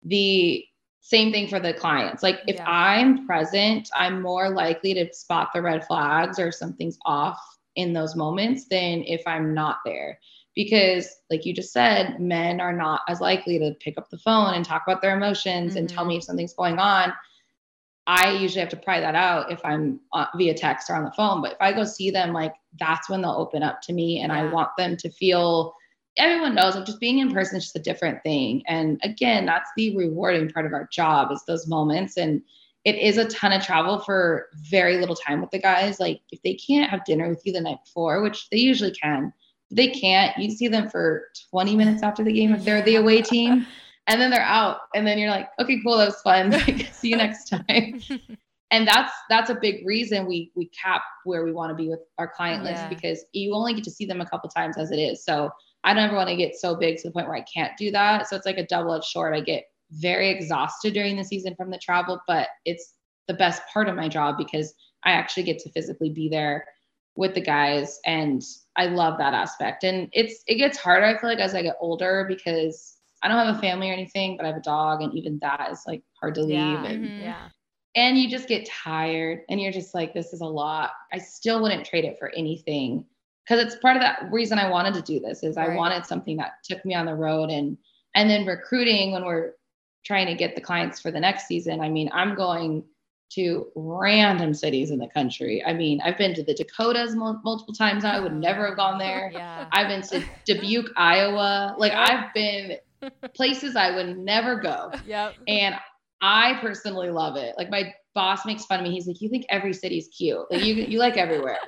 the 0.04 0.64
same 1.02 1.32
thing 1.32 1.48
for 1.48 1.60
the 1.60 1.74
clients. 1.74 2.24
Like 2.24 2.40
if 2.48 2.58
yeah. 2.58 2.66
I'm 2.68 3.26
present, 3.26 3.90
I'm 3.96 4.22
more 4.22 4.50
likely 4.50 4.94
to 4.96 5.14
spot 5.14 5.50
the 5.54 5.62
red 5.62 5.86
flags 5.86 6.40
or 6.40 6.52
something's 6.52 6.98
off 7.06 7.40
in 7.76 7.94
those 7.94 8.16
moments 8.16 8.68
than 8.70 9.04
if 9.04 9.22
I'm 9.26 9.54
not 9.54 9.78
there. 9.86 10.20
Because, 10.56 11.08
like 11.30 11.46
you 11.46 11.54
just 11.54 11.72
said, 11.72 12.20
men 12.20 12.60
are 12.60 12.74
not 12.74 13.02
as 13.08 13.22
likely 13.22 13.60
to 13.60 13.76
pick 13.80 13.98
up 13.98 14.10
the 14.10 14.18
phone 14.18 14.56
and 14.56 14.66
talk 14.66 14.84
about 14.88 15.02
their 15.02 15.16
emotions 15.16 15.72
mm-hmm. 15.72 15.80
and 15.80 15.90
tell 15.90 16.04
me 16.04 16.16
mm-hmm. 16.16 16.18
if 16.18 16.24
something's 16.24 16.56
going 16.56 16.80
on. 16.80 17.14
I 18.08 18.32
usually 18.32 18.62
have 18.62 18.70
to 18.70 18.78
pry 18.78 19.02
that 19.02 19.16
out 19.16 19.52
if 19.52 19.60
I'm 19.66 20.00
uh, 20.14 20.28
via 20.38 20.54
text 20.54 20.90
or 20.90 20.96
on 20.96 21.04
the 21.04 21.12
phone. 21.12 21.42
But 21.42 21.52
if 21.52 21.58
I 21.60 21.74
go 21.74 21.84
see 21.84 22.10
them, 22.10 22.32
like 22.32 22.54
that's 22.80 23.10
when 23.10 23.22
they'll 23.22 23.32
open 23.32 23.64
up 23.64 23.82
to 23.84 23.94
me, 23.94 24.22
and 24.22 24.32
yeah. 24.32 24.44
I 24.44 24.52
want 24.52 24.70
them 24.78 24.96
to 24.98 25.10
feel. 25.10 25.74
Everyone 26.18 26.56
knows 26.56 26.76
like 26.76 26.86
just 26.86 27.00
being 27.00 27.20
in 27.20 27.32
person 27.32 27.58
is 27.58 27.66
just 27.66 27.76
a 27.76 27.80
different 27.80 28.24
thing. 28.24 28.64
And 28.66 29.00
again, 29.04 29.46
that's 29.46 29.70
the 29.78 29.96
rewarding 29.96 30.50
part 30.50 30.66
of 30.66 30.74
our 30.74 30.88
job 30.92 31.32
is 31.32 31.44
those 31.46 31.68
moments. 31.68 32.18
And 32.18 32.42
it 32.86 32.96
is 32.96 33.20
a 33.20 33.26
ton 33.26 33.52
of 33.52 33.64
travel 33.64 34.00
for 34.00 34.48
very 34.56 34.98
little 34.98 35.16
time 35.16 35.42
with 35.42 35.52
the 35.52 35.60
guys. 35.60 36.00
Like 36.00 36.22
if 36.32 36.42
they 36.42 36.56
can't 36.56 36.90
have 36.90 37.06
dinner 37.06 37.30
with 37.30 37.46
you 37.46 37.54
the 37.54 37.62
night 37.62 37.78
before, 37.86 38.24
which 38.24 38.50
they 38.50 38.58
usually 38.58 38.94
can, 38.94 39.32
they 39.70 39.90
can't. 39.90 40.36
You 40.40 40.50
see 40.50 40.70
them 40.70 40.90
for 40.90 41.28
20 41.52 41.76
minutes 41.76 42.02
after 42.02 42.24
the 42.24 42.34
game 42.34 42.52
if 42.52 42.64
they're 42.64 42.82
the 42.82 42.96
away 42.96 43.22
team 43.22 43.68
and 44.08 44.20
then 44.20 44.32
they're 44.32 44.42
out 44.42 44.80
and 44.96 45.06
then 45.06 45.18
you're 45.18 45.30
like 45.30 45.50
okay 45.60 45.80
cool 45.84 45.98
that 45.98 46.06
was 46.06 46.22
fun. 46.22 46.52
See 46.92 47.10
you 47.10 47.18
next 47.18 47.50
time. 47.50 48.02
And 48.72 48.86
that's 48.88 49.14
that's 49.30 49.50
a 49.50 49.56
big 49.56 49.86
reason 49.86 50.28
we 50.28 50.52
we 50.56 50.70
cap 50.70 51.02
where 51.24 51.46
we 51.46 51.54
want 51.54 51.70
to 51.70 51.76
be 51.76 51.88
with 51.90 52.02
our 52.18 52.28
client 52.28 52.64
yeah. 52.64 52.72
list 52.72 52.90
because 52.90 53.24
you 53.32 53.54
only 53.54 53.74
get 53.74 53.84
to 53.86 53.92
see 53.92 54.06
them 54.06 54.20
a 54.20 54.26
couple 54.26 54.50
times 54.50 54.78
as 54.78 54.92
it 54.92 54.98
is. 54.98 55.24
So 55.24 55.50
i 55.84 55.94
don't 55.94 56.04
ever 56.04 56.16
want 56.16 56.30
to 56.30 56.36
get 56.36 56.56
so 56.56 56.76
big 56.76 56.98
to 56.98 57.08
the 57.08 57.14
point 57.14 57.28
where 57.28 57.38
i 57.38 57.44
can't 57.44 57.72
do 57.78 57.92
that. 57.92 58.28
So 58.28 58.36
it's 58.36 58.46
like 58.46 58.58
a 58.58 58.66
double-edged 58.66 59.06
sword. 59.06 59.34
I 59.34 59.40
get 59.40 59.64
very 59.92 60.30
exhausted 60.30 60.94
during 60.94 61.16
the 61.16 61.24
season 61.24 61.56
from 61.56 61.70
the 61.72 61.78
travel 61.78 62.20
but 62.28 62.50
it's 62.66 62.96
the 63.28 63.34
best 63.34 63.62
part 63.74 63.88
of 63.88 63.96
my 63.96 64.10
job 64.10 64.38
because 64.38 64.74
i 65.06 65.12
actually 65.12 65.44
get 65.44 65.58
to 65.60 65.72
physically 65.72 66.10
be 66.10 66.28
there 66.28 66.66
with 67.16 67.34
the 67.34 67.40
guys 67.40 68.00
and 68.06 68.44
i 68.76 68.86
love 68.88 69.18
that 69.18 69.34
aspect. 69.34 69.86
And 69.86 70.10
it's 70.12 70.44
it 70.46 70.56
gets 70.56 70.78
harder 70.78 71.06
i 71.06 71.18
feel 71.18 71.30
like 71.30 71.40
as 71.40 71.56
i 71.56 71.62
get 71.62 71.78
older 71.80 72.26
because 72.28 72.97
I 73.22 73.28
don't 73.28 73.38
have 73.38 73.56
a 73.56 73.60
family 73.60 73.90
or 73.90 73.94
anything, 73.94 74.38
but 74.38 74.46
I 74.46 74.50
have 74.50 74.58
a 74.58 74.62
dog, 74.62 75.02
and 75.02 75.14
even 75.14 75.40
that 75.40 75.70
is 75.72 75.84
like 75.88 76.04
hard 76.20 76.36
to 76.36 76.42
leave. 76.42 76.58
Yeah. 76.58 76.86
And, 76.86 77.06
mm-hmm. 77.06 77.22
yeah. 77.22 77.50
and 77.96 78.18
you 78.18 78.30
just 78.30 78.48
get 78.48 78.68
tired, 78.70 79.42
and 79.50 79.62
you're 79.62 79.72
just 79.72 79.96
like, 79.96 80.14
this 80.14 80.34
is 80.34 80.42
a 80.42 80.46
lot. 80.46 80.92
I 81.12 81.18
still 81.18 81.62
wouldn't 81.62 81.86
trade 81.86 82.06
it 82.06 82.18
for 82.20 82.30
anything 82.36 83.06
because 83.44 83.64
it's 83.64 83.76
part 83.82 83.96
of 83.96 84.02
that 84.02 84.32
reason 84.32 84.60
I 84.60 84.70
wanted 84.70 84.94
to 84.96 85.02
do 85.02 85.20
this. 85.20 85.44
Is 85.44 85.56
right. 85.56 85.72
I 85.72 85.76
wanted 85.76 86.06
something 86.06 86.38
that 86.38 86.64
took 86.64 86.84
me 86.86 86.94
on 86.94 87.06
the 87.06 87.16
road, 87.16 87.50
and 87.50 87.78
and 88.16 88.30
then 88.30 88.46
recruiting 88.46 89.12
when 89.12 89.26
we're 89.26 89.54
trying 90.06 90.28
to 90.28 90.36
get 90.36 90.56
the 90.56 90.62
clients 90.62 91.02
for 91.02 91.12
the 91.12 91.20
next 91.20 91.48
season. 91.48 91.82
I 91.82 91.90
mean, 91.90 92.10
I'm 92.14 92.36
going 92.36 92.84
to 93.30 93.68
random 93.76 94.54
cities 94.54 94.92
in 94.92 95.00
the 95.00 95.08
country. 95.08 95.64
I 95.66 95.74
mean, 95.74 96.00
I've 96.02 96.18
been 96.18 96.34
to 96.36 96.44
the 96.44 96.54
Dakotas 96.54 97.14
mul- 97.14 97.42
multiple 97.44 97.74
times. 97.74 98.06
I 98.06 98.20
would 98.20 98.34
never 98.34 98.68
have 98.68 98.78
gone 98.78 98.98
there. 99.00 99.32
Yeah. 99.34 99.68
I've 99.72 99.88
been 99.88 100.02
to 100.04 100.24
Dubuque, 100.46 100.92
Iowa. 100.96 101.76
Like 101.78 101.94
I've 101.94 102.34
been 102.34 102.78
places 103.34 103.76
I 103.76 103.96
would 103.96 104.18
never 104.18 104.60
go. 104.60 104.92
Yep. 105.06 105.36
And 105.48 105.76
I 106.22 106.58
personally 106.62 107.10
love 107.10 107.36
it. 107.36 107.56
Like 107.58 107.70
my 107.70 107.94
boss 108.14 108.46
makes 108.46 108.66
fun 108.66 108.80
of 108.80 108.86
me. 108.86 108.92
He's 108.92 109.08
like, 109.08 109.22
"You 109.22 109.30
think 109.30 109.46
every 109.50 109.74
city's 109.74 110.08
cute? 110.10 110.50
Like 110.50 110.64
you 110.64 110.74
you 110.74 111.00
like 111.00 111.18
everywhere." 111.18 111.60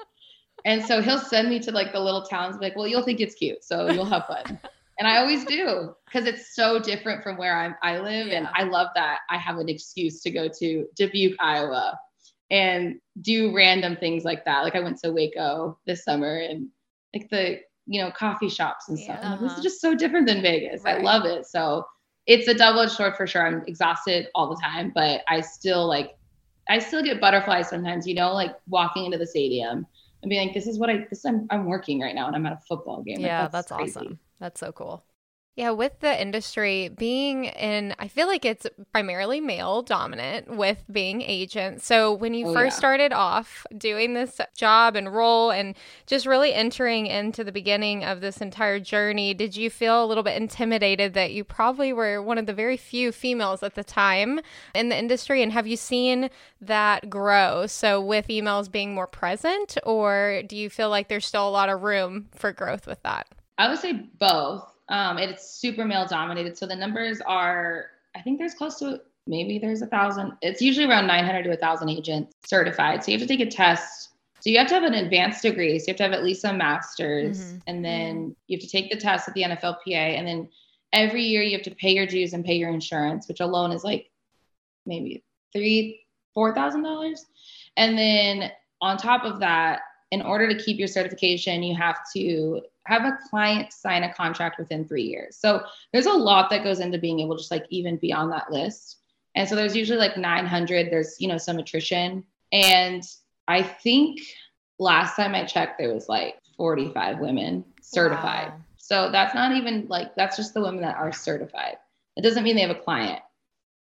And 0.66 0.84
so 0.84 1.02
he'll 1.02 1.20
send 1.20 1.48
me 1.48 1.60
to 1.62 1.72
like 1.72 1.94
the 1.94 2.02
little 2.02 2.24
towns. 2.24 2.58
Like, 2.60 2.76
well, 2.76 2.86
you'll 2.86 3.04
think 3.04 3.22
it's 3.22 3.34
cute, 3.34 3.64
so 3.64 3.90
you'll 3.90 4.04
have 4.04 4.26
fun. 4.26 4.60
and 5.00 5.08
I 5.08 5.18
always 5.20 5.46
do 5.46 5.96
because 6.06 6.28
it's 6.28 6.54
so 6.54 6.80
different 6.80 7.24
from 7.24 7.38
where 7.38 7.56
I'm, 7.56 7.76
I 7.82 8.00
live, 8.00 8.28
yeah. 8.28 8.40
and 8.40 8.50
I 8.54 8.64
love 8.64 8.90
that 8.96 9.20
I 9.30 9.38
have 9.38 9.58
an 9.58 9.70
excuse 9.70 10.22
to 10.24 10.32
go 10.32 10.50
to 10.60 10.86
Dubuque, 10.98 11.38
Iowa, 11.40 11.98
and 12.52 13.00
do 13.22 13.56
random 13.56 13.96
things 13.96 14.26
like 14.26 14.44
that. 14.44 14.64
Like 14.64 14.76
I 14.76 14.82
went 14.82 15.00
to 15.00 15.14
Waco 15.14 15.80
this 15.86 16.04
summer, 16.04 16.38
and 16.38 16.68
like 17.14 17.30
the 17.30 17.62
you 17.90 18.00
know, 18.00 18.12
coffee 18.12 18.50
shops 18.50 18.88
and 18.88 18.98
stuff. 18.98 19.18
Yeah, 19.20 19.34
uh-huh. 19.34 19.44
This 19.48 19.58
is 19.58 19.64
just 19.64 19.82
so 19.82 19.96
different 19.96 20.28
than 20.28 20.44
Vegas. 20.44 20.84
Right. 20.84 21.00
I 21.00 21.02
love 21.02 21.26
it. 21.26 21.48
So 21.48 21.86
it's 22.28 22.48
a 22.48 22.54
double-edged 22.54 22.92
sword 22.92 23.16
for 23.18 23.26
sure. 23.26 23.46
I'm 23.46 23.64
exhausted 23.66 24.28
all 24.36 24.48
the 24.48 24.62
time, 24.62 24.92
but 24.94 25.22
I 25.28 25.42
still 25.42 25.88
like 25.88 26.16
I 26.70 26.78
still 26.78 27.02
get 27.02 27.20
butterflies 27.20 27.68
sometimes, 27.68 28.08
you 28.08 28.14
know, 28.14 28.32
like 28.32 28.56
walking 28.68 29.06
into 29.06 29.18
the 29.18 29.26
stadium 29.26 29.88
and 30.22 30.30
being 30.30 30.46
like, 30.48 30.54
this 30.54 30.68
is 30.68 30.78
what 30.78 30.92
I 30.92 31.08
this 31.10 31.26
I'm 31.26 31.48
I'm 31.50 31.66
working 31.66 32.00
right 32.00 32.14
now 32.14 32.28
and 32.28 32.36
I'm 32.36 32.46
at 32.46 32.54
a 32.54 32.60
football 32.68 33.02
game. 33.02 33.22
Yeah, 33.22 33.42
like, 33.42 33.52
that's, 33.52 33.70
that's 33.70 33.96
awesome. 33.98 34.20
That's 34.40 34.60
so 34.60 34.72
cool. 34.72 35.04
Yeah, 35.60 35.72
with 35.72 36.00
the 36.00 36.22
industry 36.22 36.88
being 36.88 37.44
in, 37.44 37.94
I 38.00 38.08
feel 38.08 38.28
like 38.28 38.46
it's 38.46 38.66
primarily 38.94 39.42
male 39.42 39.82
dominant 39.82 40.56
with 40.56 40.86
being 40.90 41.22
agent. 41.22 41.82
So 41.82 42.14
when 42.14 42.34
you 42.34 42.48
oh, 42.48 42.54
first 42.54 42.76
yeah. 42.76 42.80
started 42.80 43.12
off 43.12 43.66
doing 43.78 44.14
this 44.14 44.40
job 44.56 44.96
and 44.96 45.14
role 45.14 45.52
and 45.52 45.76
just 46.08 46.26
really 46.26 46.54
entering 46.54 47.08
into 47.08 47.44
the 47.44 47.52
beginning 47.52 48.06
of 48.06 48.22
this 48.22 48.38
entire 48.38 48.80
journey, 48.80 49.34
did 49.34 49.58
you 49.58 49.70
feel 49.70 50.02
a 50.02 50.08
little 50.08 50.24
bit 50.24 50.42
intimidated 50.42 51.14
that 51.16 51.34
you 51.34 51.44
probably 51.44 51.92
were 51.92 52.24
one 52.24 52.38
of 52.38 52.46
the 52.46 52.54
very 52.54 52.78
few 52.78 53.12
females 53.12 53.62
at 53.62 53.76
the 53.76 53.84
time 53.84 54.40
in 54.74 54.88
the 54.88 54.98
industry? 54.98 55.44
And 55.44 55.52
have 55.52 55.68
you 55.68 55.76
seen 55.76 56.30
that 56.62 57.10
grow? 57.10 57.68
So 57.68 58.00
with 58.00 58.28
females 58.28 58.70
being 58.70 58.94
more 58.94 59.08
present, 59.08 59.78
or 59.84 60.42
do 60.48 60.56
you 60.56 60.70
feel 60.70 60.90
like 60.90 61.10
there's 61.10 61.26
still 61.26 61.50
a 61.50 61.52
lot 61.52 61.68
of 61.68 61.82
room 61.82 62.30
for 62.34 62.54
growth 62.54 62.88
with 62.88 63.04
that? 63.04 63.28
I 63.58 63.68
would 63.68 63.80
say 63.80 63.92
both. 63.92 64.66
Um, 64.90 65.18
it's 65.18 65.50
super 65.50 65.86
male 65.86 66.06
dominated. 66.06 66.58
So 66.58 66.66
the 66.66 66.76
numbers 66.76 67.22
are, 67.26 67.88
I 68.16 68.22
think 68.22 68.40
there's 68.40 68.56
close 68.56 68.80
to 68.80 69.02
maybe 69.28 69.60
there's 69.60 69.82
a 69.82 69.88
thousand. 69.88 70.34
It's 70.42 70.62
usually 70.62 70.88
around 70.88 71.08
900 71.08 71.44
to 71.44 71.52
a 71.52 71.58
thousand 71.58 71.90
agents 71.90 72.34
certified. 72.46 73.04
So 73.04 73.12
you 73.12 73.20
have 73.20 73.28
to 73.28 73.38
take 73.38 73.48
a 73.48 73.50
test. 73.50 74.10
So 74.42 74.50
you 74.50 74.58
have 74.58 74.68
to 74.70 74.74
have 74.74 74.84
an 74.84 74.96
advanced 74.96 75.44
degree. 75.44 75.78
So 75.78 75.86
you 75.88 75.92
have 75.92 75.98
to 75.98 76.04
have 76.04 76.14
at 76.14 76.24
least 76.24 76.44
a 76.44 76.54
master's, 76.54 77.40
mm-hmm. 77.40 77.58
and 77.68 77.86
then 77.86 78.16
mm-hmm. 78.16 78.32
you 78.48 78.58
have 78.58 78.64
to 78.64 78.70
take 78.70 78.90
the 78.90 78.98
test 78.98 79.28
at 79.28 79.34
the 79.34 79.44
NFLPA, 79.44 80.18
and 80.18 80.28
then 80.28 80.50
every 80.94 81.24
year 81.24 81.44
you 81.44 81.52
have 81.52 81.66
to 81.66 81.76
pay 81.76 81.94
your 81.94 82.08
dues 82.08 82.34
and 82.34 82.44
pay 82.44 82.56
your 82.56 82.70
insurance, 82.70 83.28
which 83.28 83.42
alone 83.42 83.72
is 83.72 83.84
like 83.84 84.10
maybe 84.86 85.24
three, 85.54 86.02
four 86.34 86.56
thousand 86.56 86.84
dollars. 86.84 87.26
And 87.76 87.98
then 87.98 88.52
on 88.82 88.98
top 88.98 89.26
of 89.26 89.40
that, 89.42 89.82
in 90.12 90.22
order 90.22 90.48
to 90.48 90.64
keep 90.64 90.80
your 90.80 90.88
certification, 90.88 91.62
you 91.62 91.76
have 91.76 91.98
to 92.16 92.62
have 92.90 93.06
a 93.06 93.18
client 93.30 93.72
sign 93.72 94.04
a 94.04 94.14
contract 94.14 94.58
within 94.58 94.88
three 94.88 95.04
years. 95.04 95.38
So 95.38 95.62
there's 95.94 96.08
a 96.08 96.14
lot 96.14 96.50
that 96.50 96.64
goes 96.64 96.80
into 96.80 96.98
being 96.98 97.20
able 97.20 97.36
to 97.36 97.40
just 97.40 97.52
like 97.52 97.66
even 97.70 97.98
be 97.98 98.12
on 98.12 98.30
that 98.32 98.52
list. 98.52 98.98
And 99.36 99.48
so 99.48 99.56
there's 99.56 99.76
usually 99.76 100.00
like 100.00 100.18
900. 100.18 100.92
There's, 100.92 101.16
you 101.20 101.28
know, 101.28 101.38
some 101.38 101.60
attrition. 101.60 102.24
And 102.52 103.04
I 103.48 103.62
think 103.62 104.20
last 104.80 105.16
time 105.16 105.36
I 105.36 105.46
checked, 105.46 105.78
there 105.78 105.94
was 105.94 106.10
like 106.10 106.36
45 106.58 107.20
women 107.20 107.64
certified. 107.82 108.50
Wow. 108.50 108.62
So 108.78 109.12
that's 109.12 109.36
not 109.36 109.56
even 109.56 109.86
like, 109.88 110.16
that's 110.16 110.36
just 110.36 110.56
the 110.56 110.62
women 110.62 110.82
that 110.82 110.98
are 110.98 111.12
certified. 111.12 111.78
It 112.18 112.24
doesn't 112.24 112.44
mean 112.44 112.56
they 112.56 112.64
have 112.64 112.76
a 112.76 112.76
client. 112.76 113.22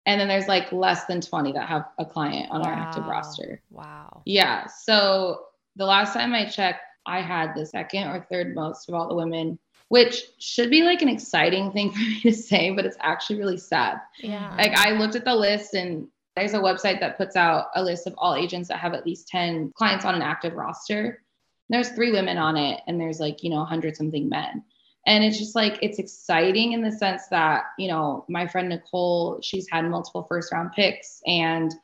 And 0.04 0.20
then 0.20 0.28
there's 0.28 0.48
like 0.48 0.70
less 0.70 1.06
than 1.06 1.22
20 1.22 1.52
that 1.52 1.68
have 1.68 1.86
a 1.98 2.04
client 2.04 2.50
on 2.50 2.60
wow. 2.60 2.66
our 2.66 2.74
active 2.74 3.06
roster. 3.06 3.62
Wow. 3.70 4.20
Yeah. 4.26 4.66
So 4.66 5.46
the 5.76 5.86
last 5.86 6.12
time 6.12 6.34
I 6.34 6.46
checked, 6.46 6.82
I 7.06 7.20
had 7.20 7.54
the 7.54 7.66
second 7.66 8.08
or 8.08 8.26
third 8.30 8.54
most 8.54 8.88
of 8.88 8.94
all 8.94 9.08
the 9.08 9.14
women, 9.14 9.58
which 9.88 10.24
should 10.38 10.70
be 10.70 10.82
like 10.82 11.02
an 11.02 11.08
exciting 11.08 11.70
thing 11.72 11.90
for 11.92 11.98
me 11.98 12.20
to 12.20 12.32
say, 12.32 12.70
but 12.70 12.86
it's 12.86 12.96
actually 13.00 13.38
really 13.38 13.58
sad. 13.58 14.00
Yeah. 14.18 14.54
Like 14.56 14.76
I 14.76 14.92
looked 14.92 15.16
at 15.16 15.24
the 15.24 15.34
list 15.34 15.74
and 15.74 16.08
there's 16.36 16.54
a 16.54 16.58
website 16.58 17.00
that 17.00 17.18
puts 17.18 17.36
out 17.36 17.66
a 17.74 17.82
list 17.82 18.06
of 18.06 18.14
all 18.16 18.34
agents 18.34 18.68
that 18.68 18.78
have 18.78 18.94
at 18.94 19.04
least 19.04 19.28
10 19.28 19.72
clients 19.76 20.04
on 20.04 20.14
an 20.14 20.22
active 20.22 20.54
roster. 20.54 21.22
There's 21.68 21.90
three 21.90 22.12
women 22.12 22.38
on 22.38 22.56
it 22.56 22.80
and 22.86 23.00
there's 23.00 23.20
like, 23.20 23.42
you 23.42 23.50
know, 23.50 23.58
100 23.58 23.96
something 23.96 24.28
men. 24.28 24.64
And 25.06 25.24
it's 25.24 25.38
just 25.38 25.56
like, 25.56 25.78
it's 25.82 25.98
exciting 25.98 26.72
in 26.72 26.80
the 26.80 26.92
sense 26.92 27.26
that, 27.28 27.64
you 27.76 27.88
know, 27.88 28.24
my 28.28 28.46
friend 28.46 28.68
Nicole, 28.68 29.40
she's 29.42 29.68
had 29.68 29.84
multiple 29.84 30.24
first 30.28 30.52
round 30.52 30.72
picks 30.72 31.20
and 31.26 31.74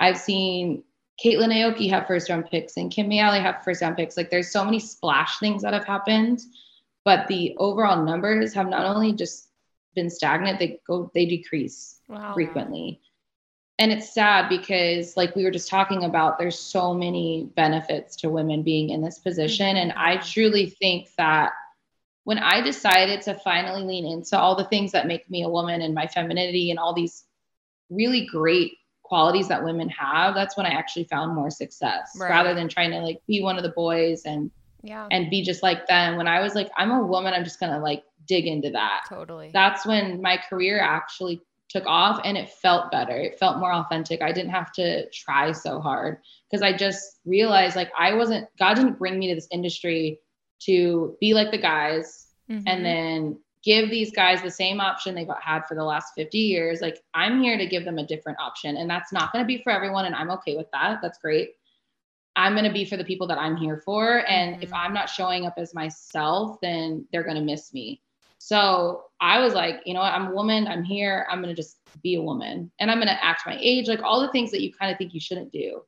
I've 0.00 0.18
seen 0.18 0.82
Caitlin 1.22 1.52
Aoki 1.52 1.88
have 1.90 2.06
first 2.06 2.28
round 2.28 2.46
picks 2.46 2.76
and 2.76 2.90
Kim 2.90 3.08
Miale 3.08 3.40
have 3.40 3.64
first 3.64 3.82
round 3.82 3.96
picks. 3.96 4.16
Like 4.16 4.30
there's 4.30 4.50
so 4.50 4.64
many 4.64 4.78
splash 4.78 5.38
things 5.38 5.62
that 5.62 5.72
have 5.72 5.86
happened, 5.86 6.40
but 7.04 7.26
the 7.26 7.54
overall 7.58 8.04
numbers 8.04 8.52
have 8.54 8.68
not 8.68 8.84
only 8.84 9.12
just 9.12 9.48
been 9.94 10.10
stagnant, 10.10 10.58
they 10.58 10.78
go 10.86 11.10
they 11.14 11.24
decrease 11.24 12.00
wow. 12.08 12.34
frequently. 12.34 13.00
And 13.78 13.92
it's 13.92 14.12
sad 14.12 14.48
because 14.48 15.16
like 15.16 15.36
we 15.36 15.44
were 15.44 15.50
just 15.50 15.68
talking 15.68 16.04
about, 16.04 16.38
there's 16.38 16.58
so 16.58 16.94
many 16.94 17.50
benefits 17.56 18.16
to 18.16 18.30
women 18.30 18.62
being 18.62 18.90
in 18.90 19.02
this 19.02 19.18
position. 19.18 19.66
Mm-hmm. 19.66 19.76
And 19.76 19.92
I 19.92 20.16
truly 20.18 20.70
think 20.70 21.08
that 21.18 21.52
when 22.24 22.38
I 22.38 22.60
decided 22.60 23.22
to 23.22 23.34
finally 23.34 23.82
lean 23.82 24.06
into 24.06 24.38
all 24.38 24.56
the 24.56 24.64
things 24.64 24.92
that 24.92 25.06
make 25.06 25.30
me 25.30 25.44
a 25.44 25.48
woman 25.48 25.82
and 25.82 25.94
my 25.94 26.06
femininity 26.06 26.70
and 26.70 26.78
all 26.78 26.94
these 26.94 27.24
really 27.90 28.26
great 28.26 28.78
qualities 29.06 29.48
that 29.48 29.62
women 29.62 29.88
have, 29.88 30.34
that's 30.34 30.56
when 30.56 30.66
I 30.66 30.70
actually 30.70 31.04
found 31.04 31.34
more 31.34 31.50
success 31.50 32.16
right. 32.18 32.28
rather 32.28 32.54
than 32.54 32.68
trying 32.68 32.90
to 32.90 32.98
like 32.98 33.20
be 33.26 33.42
one 33.42 33.56
of 33.56 33.62
the 33.62 33.70
boys 33.70 34.22
and 34.24 34.50
yeah 34.82 35.08
and 35.10 35.30
be 35.30 35.42
just 35.42 35.62
like 35.62 35.86
them. 35.86 36.16
When 36.16 36.28
I 36.28 36.40
was 36.40 36.54
like, 36.54 36.70
I'm 36.76 36.90
a 36.90 37.02
woman, 37.02 37.32
I'm 37.34 37.44
just 37.44 37.60
gonna 37.60 37.80
like 37.80 38.04
dig 38.26 38.46
into 38.46 38.70
that. 38.70 39.04
Totally. 39.08 39.50
That's 39.52 39.86
when 39.86 40.20
my 40.20 40.36
career 40.36 40.80
actually 40.80 41.40
took 41.68 41.84
off 41.86 42.20
and 42.24 42.36
it 42.36 42.50
felt 42.50 42.90
better. 42.90 43.16
It 43.16 43.38
felt 43.38 43.58
more 43.58 43.72
authentic. 43.72 44.22
I 44.22 44.32
didn't 44.32 44.50
have 44.50 44.72
to 44.72 45.08
try 45.10 45.52
so 45.52 45.80
hard 45.80 46.18
because 46.48 46.62
I 46.62 46.76
just 46.76 47.18
realized 47.24 47.76
like 47.76 47.90
I 47.98 48.14
wasn't 48.14 48.48
God 48.58 48.74
didn't 48.74 48.98
bring 48.98 49.18
me 49.18 49.28
to 49.28 49.34
this 49.34 49.48
industry 49.50 50.20
to 50.60 51.16
be 51.20 51.34
like 51.34 51.50
the 51.50 51.58
guys 51.58 52.28
mm-hmm. 52.50 52.66
and 52.66 52.84
then 52.84 53.38
give 53.66 53.90
these 53.90 54.12
guys 54.12 54.40
the 54.42 54.50
same 54.50 54.80
option 54.80 55.14
they've 55.14 55.28
had 55.42 55.66
for 55.66 55.74
the 55.74 55.82
last 55.82 56.14
50 56.14 56.38
years. 56.38 56.80
Like 56.80 57.02
I'm 57.12 57.42
here 57.42 57.58
to 57.58 57.66
give 57.66 57.84
them 57.84 57.98
a 57.98 58.06
different 58.06 58.38
option. 58.38 58.76
And 58.76 58.88
that's 58.88 59.12
not 59.12 59.32
going 59.32 59.44
to 59.44 59.46
be 59.46 59.60
for 59.60 59.72
everyone. 59.72 60.04
And 60.04 60.14
I'm 60.14 60.30
okay 60.30 60.56
with 60.56 60.70
that. 60.72 61.00
That's 61.02 61.18
great. 61.18 61.50
I'm 62.36 62.52
going 62.52 62.64
to 62.64 62.72
be 62.72 62.84
for 62.84 62.96
the 62.96 63.04
people 63.04 63.26
that 63.26 63.38
I'm 63.38 63.56
here 63.56 63.82
for. 63.84 64.24
And 64.28 64.54
mm-hmm. 64.54 64.62
if 64.62 64.72
I'm 64.72 64.94
not 64.94 65.10
showing 65.10 65.46
up 65.46 65.54
as 65.56 65.74
myself, 65.74 66.58
then 66.62 67.06
they're 67.10 67.24
going 67.24 67.36
to 67.36 67.42
miss 67.42 67.74
me. 67.74 68.00
So 68.38 69.06
I 69.20 69.40
was 69.40 69.54
like, 69.54 69.80
you 69.84 69.94
know 69.94 70.00
what? 70.00 70.12
I'm 70.12 70.28
a 70.28 70.34
woman. 70.34 70.68
I'm 70.68 70.84
here. 70.84 71.26
I'm 71.28 71.42
going 71.42 71.54
to 71.54 71.60
just 71.60 71.78
be 72.02 72.14
a 72.14 72.22
woman 72.22 72.70
and 72.78 72.88
I'm 72.88 72.98
going 72.98 73.08
to 73.08 73.24
act 73.24 73.46
my 73.46 73.58
age, 73.60 73.88
like 73.88 74.02
all 74.02 74.20
the 74.20 74.30
things 74.30 74.52
that 74.52 74.62
you 74.62 74.72
kind 74.72 74.92
of 74.92 74.98
think 74.98 75.12
you 75.12 75.20
shouldn't 75.20 75.50
do. 75.50 75.82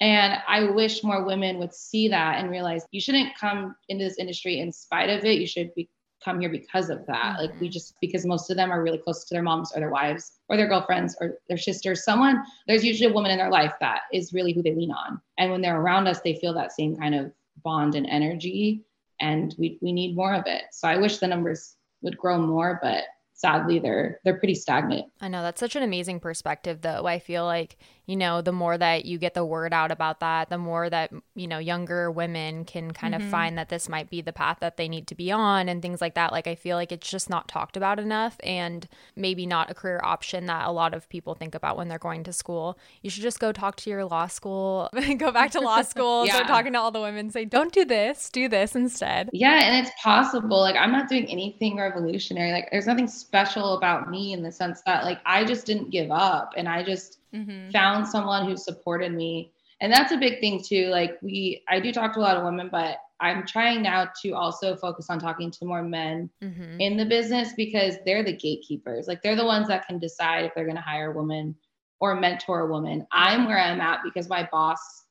And 0.00 0.38
I 0.46 0.70
wish 0.70 1.02
more 1.02 1.24
women 1.24 1.58
would 1.58 1.74
see 1.74 2.08
that 2.08 2.38
and 2.38 2.50
realize 2.50 2.86
you 2.92 3.00
shouldn't 3.00 3.36
come 3.36 3.74
into 3.88 4.04
this 4.04 4.18
industry 4.18 4.60
in 4.60 4.70
spite 4.70 5.10
of 5.10 5.24
it. 5.24 5.40
You 5.40 5.46
should 5.46 5.74
be 5.74 5.90
come 6.24 6.40
here 6.40 6.50
because 6.50 6.90
of 6.90 7.06
that. 7.06 7.36
Like 7.38 7.50
we 7.60 7.66
mm-hmm. 7.66 7.72
just 7.72 7.94
because 8.00 8.26
most 8.26 8.50
of 8.50 8.56
them 8.56 8.70
are 8.70 8.82
really 8.82 8.98
close 8.98 9.24
to 9.24 9.34
their 9.34 9.42
moms 9.42 9.72
or 9.74 9.80
their 9.80 9.90
wives 9.90 10.32
or 10.48 10.56
their 10.56 10.68
girlfriends 10.68 11.16
or 11.20 11.38
their 11.48 11.58
sisters. 11.58 12.04
Someone 12.04 12.42
there's 12.66 12.84
usually 12.84 13.10
a 13.10 13.14
woman 13.14 13.30
in 13.30 13.38
their 13.38 13.50
life 13.50 13.74
that 13.80 14.02
is 14.12 14.32
really 14.32 14.52
who 14.52 14.62
they 14.62 14.74
lean 14.74 14.92
on. 14.92 15.20
And 15.38 15.50
when 15.50 15.60
they're 15.60 15.80
around 15.80 16.06
us, 16.06 16.20
they 16.20 16.34
feel 16.34 16.54
that 16.54 16.72
same 16.72 16.96
kind 16.96 17.14
of 17.14 17.32
bond 17.62 17.94
and 17.94 18.06
energy. 18.06 18.84
And 19.20 19.54
we 19.58 19.78
we 19.80 19.92
need 19.92 20.16
more 20.16 20.34
of 20.34 20.44
it. 20.46 20.64
So 20.72 20.88
I 20.88 20.96
wish 20.96 21.18
the 21.18 21.26
numbers 21.26 21.76
would 22.02 22.16
grow 22.16 22.38
more, 22.38 22.78
but 22.82 23.04
sadly 23.40 23.78
they're 23.78 24.20
they're 24.24 24.38
pretty 24.38 24.54
stagnant. 24.54 25.06
I 25.20 25.28
know 25.28 25.42
that's 25.42 25.60
such 25.60 25.76
an 25.76 25.82
amazing 25.82 26.20
perspective 26.20 26.82
though. 26.82 27.06
I 27.06 27.18
feel 27.18 27.44
like, 27.44 27.78
you 28.06 28.16
know, 28.16 28.42
the 28.42 28.52
more 28.52 28.76
that 28.76 29.06
you 29.06 29.18
get 29.18 29.34
the 29.34 29.44
word 29.44 29.72
out 29.72 29.90
about 29.90 30.20
that, 30.20 30.50
the 30.50 30.58
more 30.58 30.90
that, 30.90 31.10
you 31.34 31.48
know, 31.48 31.58
younger 31.58 32.10
women 32.10 32.64
can 32.64 32.90
kind 32.90 33.14
mm-hmm. 33.14 33.24
of 33.24 33.30
find 33.30 33.56
that 33.56 33.68
this 33.68 33.88
might 33.88 34.10
be 34.10 34.20
the 34.20 34.32
path 34.32 34.58
that 34.60 34.76
they 34.76 34.88
need 34.88 35.06
to 35.06 35.14
be 35.14 35.32
on 35.32 35.68
and 35.68 35.80
things 35.80 36.00
like 36.00 36.14
that. 36.14 36.32
Like 36.32 36.46
I 36.46 36.54
feel 36.54 36.76
like 36.76 36.92
it's 36.92 37.08
just 37.08 37.30
not 37.30 37.48
talked 37.48 37.76
about 37.76 37.98
enough 37.98 38.36
and 38.42 38.86
maybe 39.16 39.46
not 39.46 39.70
a 39.70 39.74
career 39.74 40.00
option 40.02 40.46
that 40.46 40.66
a 40.66 40.72
lot 40.72 40.92
of 40.92 41.08
people 41.08 41.34
think 41.34 41.54
about 41.54 41.76
when 41.76 41.88
they're 41.88 41.98
going 41.98 42.24
to 42.24 42.32
school. 42.32 42.78
You 43.02 43.08
should 43.08 43.22
just 43.22 43.40
go 43.40 43.52
talk 43.52 43.76
to 43.76 43.90
your 43.90 44.04
law 44.04 44.26
school, 44.26 44.90
go 45.16 45.30
back 45.30 45.52
to 45.52 45.60
law 45.60 45.82
school, 45.92 46.26
yeah. 46.26 46.34
start 46.34 46.48
talking 46.48 46.72
to 46.74 46.78
all 46.78 46.90
the 46.90 47.00
women, 47.00 47.30
say, 47.30 47.44
"Don't 47.44 47.72
do 47.72 47.84
this, 47.84 48.28
do 48.28 48.48
this 48.48 48.76
instead." 48.76 49.30
Yeah, 49.32 49.64
and 49.64 49.86
it's 49.86 49.94
possible. 50.02 50.60
Like 50.60 50.76
I'm 50.76 50.92
not 50.92 51.08
doing 51.08 51.26
anything 51.26 51.78
revolutionary. 51.78 52.52
Like 52.52 52.68
there's 52.70 52.86
nothing 52.86 53.08
special 53.30 53.74
about 53.74 54.10
me 54.10 54.32
in 54.32 54.42
the 54.42 54.50
sense 54.50 54.82
that 54.86 55.04
like 55.04 55.20
I 55.24 55.44
just 55.44 55.64
didn't 55.64 55.90
give 55.90 56.10
up 56.10 56.52
and 56.56 56.68
I 56.68 56.82
just 56.82 57.20
mm-hmm. 57.32 57.70
found 57.70 58.08
someone 58.08 58.44
who 58.44 58.56
supported 58.56 59.12
me. 59.12 59.52
And 59.80 59.92
that's 59.92 60.10
a 60.10 60.16
big 60.16 60.40
thing 60.40 60.60
too. 60.60 60.88
Like 60.88 61.16
we 61.22 61.62
I 61.68 61.78
do 61.78 61.92
talk 61.92 62.12
to 62.14 62.18
a 62.18 62.22
lot 62.22 62.36
of 62.36 62.42
women, 62.42 62.68
but 62.72 62.96
I'm 63.20 63.46
trying 63.46 63.82
now 63.82 64.08
to 64.22 64.30
also 64.32 64.74
focus 64.74 65.06
on 65.10 65.20
talking 65.20 65.52
to 65.52 65.64
more 65.64 65.84
men 65.84 66.28
mm-hmm. 66.42 66.80
in 66.80 66.96
the 66.96 67.04
business 67.04 67.52
because 67.56 67.94
they're 68.04 68.24
the 68.24 68.36
gatekeepers. 68.36 69.06
Like 69.06 69.22
they're 69.22 69.36
the 69.36 69.46
ones 69.46 69.68
that 69.68 69.86
can 69.86 70.00
decide 70.00 70.44
if 70.44 70.52
they're 70.56 70.64
going 70.64 70.74
to 70.74 70.82
hire 70.82 71.12
a 71.12 71.14
woman 71.14 71.54
or 72.00 72.16
mentor 72.16 72.60
a 72.60 72.66
woman. 72.66 73.06
I'm 73.12 73.46
where 73.46 73.60
I'm 73.60 73.80
at 73.80 74.00
because 74.02 74.28
my 74.28 74.48
boss 74.50 75.04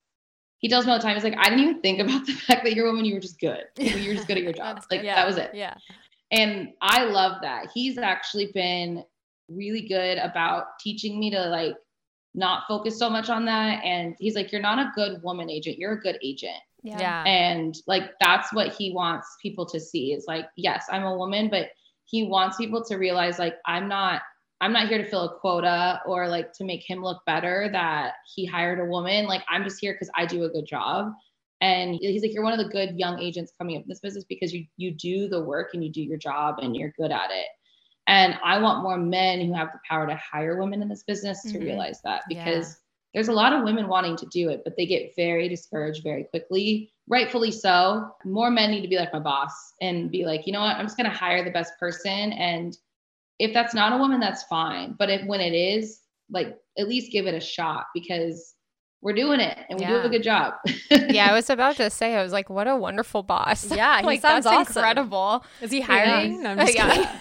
he 0.58 0.68
tells 0.68 0.86
me 0.86 0.92
all 0.92 0.98
the 0.98 1.04
time, 1.04 1.16
he's 1.16 1.24
like, 1.24 1.38
I 1.38 1.46
didn't 1.46 1.62
even 1.62 1.82
think 1.82 2.00
about 2.00 2.26
the 2.26 2.34
fact 2.48 2.66
that 2.66 2.74
you're 2.74 2.88
a 2.88 2.90
woman, 2.90 3.06
you 3.06 3.14
were 3.14 3.22
just 3.22 3.40
good. 3.40 3.64
You 3.78 4.10
were 4.10 4.16
just 4.16 4.28
good 4.28 4.38
at 4.38 4.44
your 4.44 4.52
job. 4.52 4.84
like 4.92 5.04
yeah, 5.04 5.16
that 5.16 5.26
was 5.26 5.38
it. 5.38 5.52
Yeah. 5.54 5.76
And 6.32 6.70
I 6.82 7.06
love 7.06 7.42
that. 7.42 7.68
He's 7.74 7.98
actually 7.98 8.52
been 8.54 9.04
really 9.50 9.88
good 9.88 10.18
about 10.18 10.80
teaching 10.80 11.20
me 11.20 11.32
to 11.32 11.46
like 11.46 11.76
not 12.36 12.64
focus 12.68 13.00
so 13.00 13.10
much 13.10 13.30
on 13.30 13.46
that. 13.46 13.84
And 13.84 14.16
he's 14.20 14.36
like, 14.36 14.52
You're 14.52 14.62
not 14.62 14.80
a 14.80 14.92
good 14.96 15.22
woman 15.24 15.50
agent, 15.50 15.78
you're 15.78 15.94
a 15.94 16.00
good 16.00 16.20
agent. 16.24 16.58
Yeah. 16.84 17.00
yeah. 17.00 17.24
And 17.24 17.76
like 17.88 18.12
that's 18.20 18.54
what 18.54 18.74
he 18.74 18.94
wants 18.94 19.28
people 19.42 19.66
to 19.68 19.80
see 19.80 20.14
is 20.14 20.26
like, 20.28 20.46
yes, 20.56 20.86
I'm 20.90 21.04
a 21.04 21.18
woman, 21.18 21.50
but 21.50 21.70
he 22.06 22.24
wants 22.24 22.58
people 22.58 22.84
to 22.86 22.96
realize 22.96 23.38
like 23.38 23.56
I'm 23.66 23.88
not 23.88 24.22
I'm 24.62 24.74
not 24.74 24.90
here 24.90 24.98
to 24.98 25.10
fill 25.10 25.24
a 25.24 25.40
quota 25.40 26.02
or 26.06 26.28
like 26.28 26.52
to 26.54 26.66
make 26.66 26.84
him 26.88 27.02
look 27.02 27.22
better 27.26 27.70
that 27.72 28.14
he 28.34 28.46
hired 28.46 28.80
a 28.80 28.86
woman. 28.86 29.26
Like 29.26 29.44
I'm 29.48 29.64
just 29.64 29.80
here 29.80 29.94
because 29.94 30.10
I 30.16 30.26
do 30.26 30.44
a 30.44 30.50
good 30.50 30.66
job. 30.66 31.14
And 31.62 31.96
he's 31.96 32.22
like, 32.22 32.34
you're 32.34 32.44
one 32.44 32.58
of 32.58 32.66
the 32.66 32.72
good 32.72 32.98
young 32.98 33.20
agents 33.20 33.52
coming 33.58 33.76
up 33.76 33.84
in 33.84 33.90
this 33.90 34.00
business 34.00 34.24
because 34.24 34.54
you 34.54 34.66
you 34.78 34.92
do 34.92 35.28
the 35.28 35.44
work 35.44 35.72
and 35.74 35.84
you 35.84 35.92
do 35.92 36.02
your 36.02 36.18
job 36.18 36.60
and 36.60 36.76
you're 36.76 36.94
good 36.98 37.12
at 37.12 37.32
it. 37.32 37.48
And 38.08 38.38
I 38.44 38.60
want 38.60 38.82
more 38.82 38.98
men 38.98 39.46
who 39.46 39.54
have 39.54 39.72
the 39.72 39.80
power 39.88 40.08
to 40.08 40.16
hire 40.16 40.60
women 40.60 40.82
in 40.82 40.90
this 40.90 41.04
business 41.04 41.44
to 41.44 41.50
mm-hmm. 41.50 41.64
realize 41.64 42.02
that 42.04 42.24
because 42.28 42.70
yeah. 42.70 42.76
there's 43.14 43.28
a 43.28 43.34
lot 43.34 43.54
of 43.54 43.64
women 43.64 43.88
wanting 43.88 44.16
to 44.18 44.26
do 44.28 44.50
it, 44.50 44.62
but 44.64 44.76
they 44.78 44.88
get 44.88 45.16
very 45.16 45.48
discouraged 45.48 46.02
very 46.04 46.24
quickly. 46.24 46.92
Rightfully 47.08 47.52
so. 47.52 48.10
More 48.26 48.50
men 48.50 48.72
need 48.72 48.82
to 48.82 48.88
be 48.88 48.98
like 48.98 49.14
my 49.14 49.20
boss 49.20 49.74
and 49.82 50.10
be 50.10 50.26
like, 50.26 50.48
you 50.48 50.54
know 50.54 50.62
what, 50.62 50.78
I'm 50.78 50.86
just 50.86 50.98
gonna 50.98 51.14
hire 51.14 51.44
the 51.44 51.52
best 51.52 51.74
person. 51.80 52.32
And 52.32 52.76
if 53.38 53.54
that's 53.54 53.76
not 53.76 53.94
a 53.94 53.98
woman, 53.98 54.20
that's 54.20 54.44
fine. 54.44 54.96
But 54.98 55.10
if 55.10 55.26
when 55.28 55.40
it 55.40 55.54
is, 55.54 56.00
like 56.32 56.58
at 56.78 56.88
least 56.88 57.12
give 57.12 57.28
it 57.28 57.36
a 57.36 57.40
shot 57.40 57.88
because 57.94 58.56
we're 59.02 59.14
doing 59.14 59.40
it 59.40 59.58
and 59.70 59.80
we 59.80 59.86
yeah. 59.86 60.02
do 60.02 60.08
a 60.08 60.10
good 60.10 60.24
job. 60.24 60.56
yeah, 60.92 61.30
I 61.30 61.34
was 61.34 61.50
about 61.50 61.78
to 61.78 61.90
say, 61.90 62.16
I 62.16 62.24
was 62.24 62.34
like, 62.34 62.50
what 62.50 62.68
a 62.68 62.76
wonderful 62.76 63.24
boss. 63.24 63.72
Yeah, 63.72 64.02
like 64.04 64.22
that's 64.22 64.46
awesome. 64.46 64.62
incredible. 64.62 65.46
Is 65.62 65.72
he 65.72 65.82
hiring? 65.82 66.42
Yeah. 66.42 66.54
No, 66.56 66.64
yeah. 66.68 67.20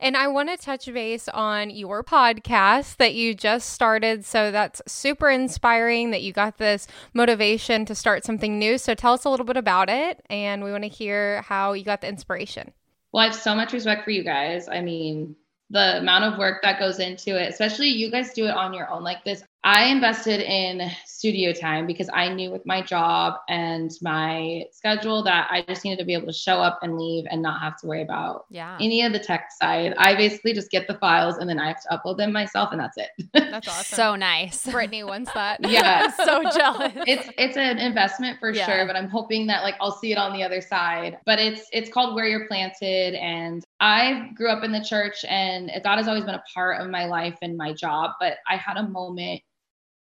and 0.00 0.16
I 0.16 0.28
want 0.28 0.50
to 0.50 0.56
touch 0.56 0.92
base 0.92 1.28
on 1.28 1.70
your 1.70 2.04
podcast 2.04 2.96
that 2.96 3.14
you 3.14 3.34
just 3.34 3.70
started. 3.70 4.24
So 4.24 4.50
that's 4.50 4.82
super 4.86 5.30
inspiring 5.30 6.10
that 6.10 6.22
you 6.22 6.32
got 6.32 6.58
this 6.58 6.86
motivation 7.14 7.86
to 7.86 7.94
start 7.94 8.24
something 8.24 8.58
new. 8.58 8.76
So 8.76 8.94
tell 8.94 9.14
us 9.14 9.24
a 9.24 9.30
little 9.30 9.46
bit 9.46 9.56
about 9.56 9.88
it, 9.88 10.22
and 10.28 10.62
we 10.62 10.70
want 10.72 10.84
to 10.84 10.90
hear 10.90 11.42
how 11.42 11.72
you 11.72 11.84
got 11.84 12.02
the 12.02 12.08
inspiration. 12.08 12.72
Well, 13.12 13.22
I 13.22 13.26
have 13.26 13.34
so 13.34 13.54
much 13.54 13.72
respect 13.72 14.04
for 14.04 14.10
you 14.10 14.24
guys. 14.24 14.68
I 14.68 14.80
mean, 14.80 15.36
the 15.70 15.98
amount 15.98 16.24
of 16.24 16.38
work 16.38 16.62
that 16.62 16.78
goes 16.78 16.98
into 16.98 17.42
it, 17.42 17.48
especially 17.48 17.88
you 17.88 18.10
guys 18.10 18.32
do 18.34 18.46
it 18.46 18.54
on 18.54 18.74
your 18.74 18.90
own 18.90 19.02
like 19.02 19.24
this. 19.24 19.42
I 19.64 19.84
invested 19.84 20.40
in 20.40 20.90
studio 21.06 21.52
time 21.52 21.86
because 21.86 22.10
I 22.12 22.28
knew 22.28 22.50
with 22.50 22.66
my 22.66 22.82
job 22.82 23.34
and 23.48 23.92
my 24.02 24.64
schedule 24.72 25.22
that 25.22 25.46
I 25.52 25.62
just 25.62 25.84
needed 25.84 26.00
to 26.00 26.04
be 26.04 26.14
able 26.14 26.26
to 26.26 26.32
show 26.32 26.60
up 26.60 26.80
and 26.82 26.98
leave 26.98 27.26
and 27.30 27.40
not 27.40 27.60
have 27.60 27.76
to 27.78 27.86
worry 27.86 28.02
about 28.02 28.46
yeah. 28.50 28.76
any 28.80 29.02
of 29.02 29.12
the 29.12 29.20
tech 29.20 29.50
side. 29.60 29.94
I 29.98 30.16
basically 30.16 30.52
just 30.52 30.72
get 30.72 30.88
the 30.88 30.94
files 30.94 31.38
and 31.38 31.48
then 31.48 31.60
I 31.60 31.68
have 31.68 31.82
to 31.82 31.88
upload 31.90 32.16
them 32.16 32.32
myself 32.32 32.72
and 32.72 32.80
that's 32.80 32.96
it. 32.96 33.10
That's 33.32 33.68
awesome. 33.68 33.96
so 33.96 34.16
nice. 34.16 34.66
Brittany 34.66 35.04
wants 35.04 35.32
that. 35.32 35.60
Yeah. 35.60 36.10
so 36.24 36.42
jealous. 36.50 36.92
It's 37.06 37.28
it's 37.38 37.56
an 37.56 37.78
investment 37.78 38.40
for 38.40 38.50
yeah. 38.50 38.66
sure, 38.66 38.84
but 38.86 38.96
I'm 38.96 39.08
hoping 39.08 39.46
that 39.46 39.62
like 39.62 39.76
I'll 39.80 39.96
see 39.96 40.10
it 40.10 40.18
on 40.18 40.32
the 40.32 40.42
other 40.42 40.60
side. 40.60 41.18
But 41.24 41.38
it's 41.38 41.68
it's 41.72 41.88
called 41.88 42.16
Where 42.16 42.26
You're 42.26 42.48
Planted 42.48 43.14
and 43.14 43.64
I 43.78 44.30
grew 44.34 44.50
up 44.50 44.64
in 44.64 44.72
the 44.72 44.82
church 44.82 45.24
and 45.28 45.70
God 45.84 45.98
has 45.98 46.08
always 46.08 46.24
been 46.24 46.34
a 46.34 46.42
part 46.52 46.80
of 46.80 46.90
my 46.90 47.06
life 47.06 47.38
and 47.42 47.56
my 47.56 47.72
job, 47.72 48.12
but 48.18 48.38
I 48.48 48.56
had 48.56 48.76
a 48.76 48.88
moment 48.88 49.40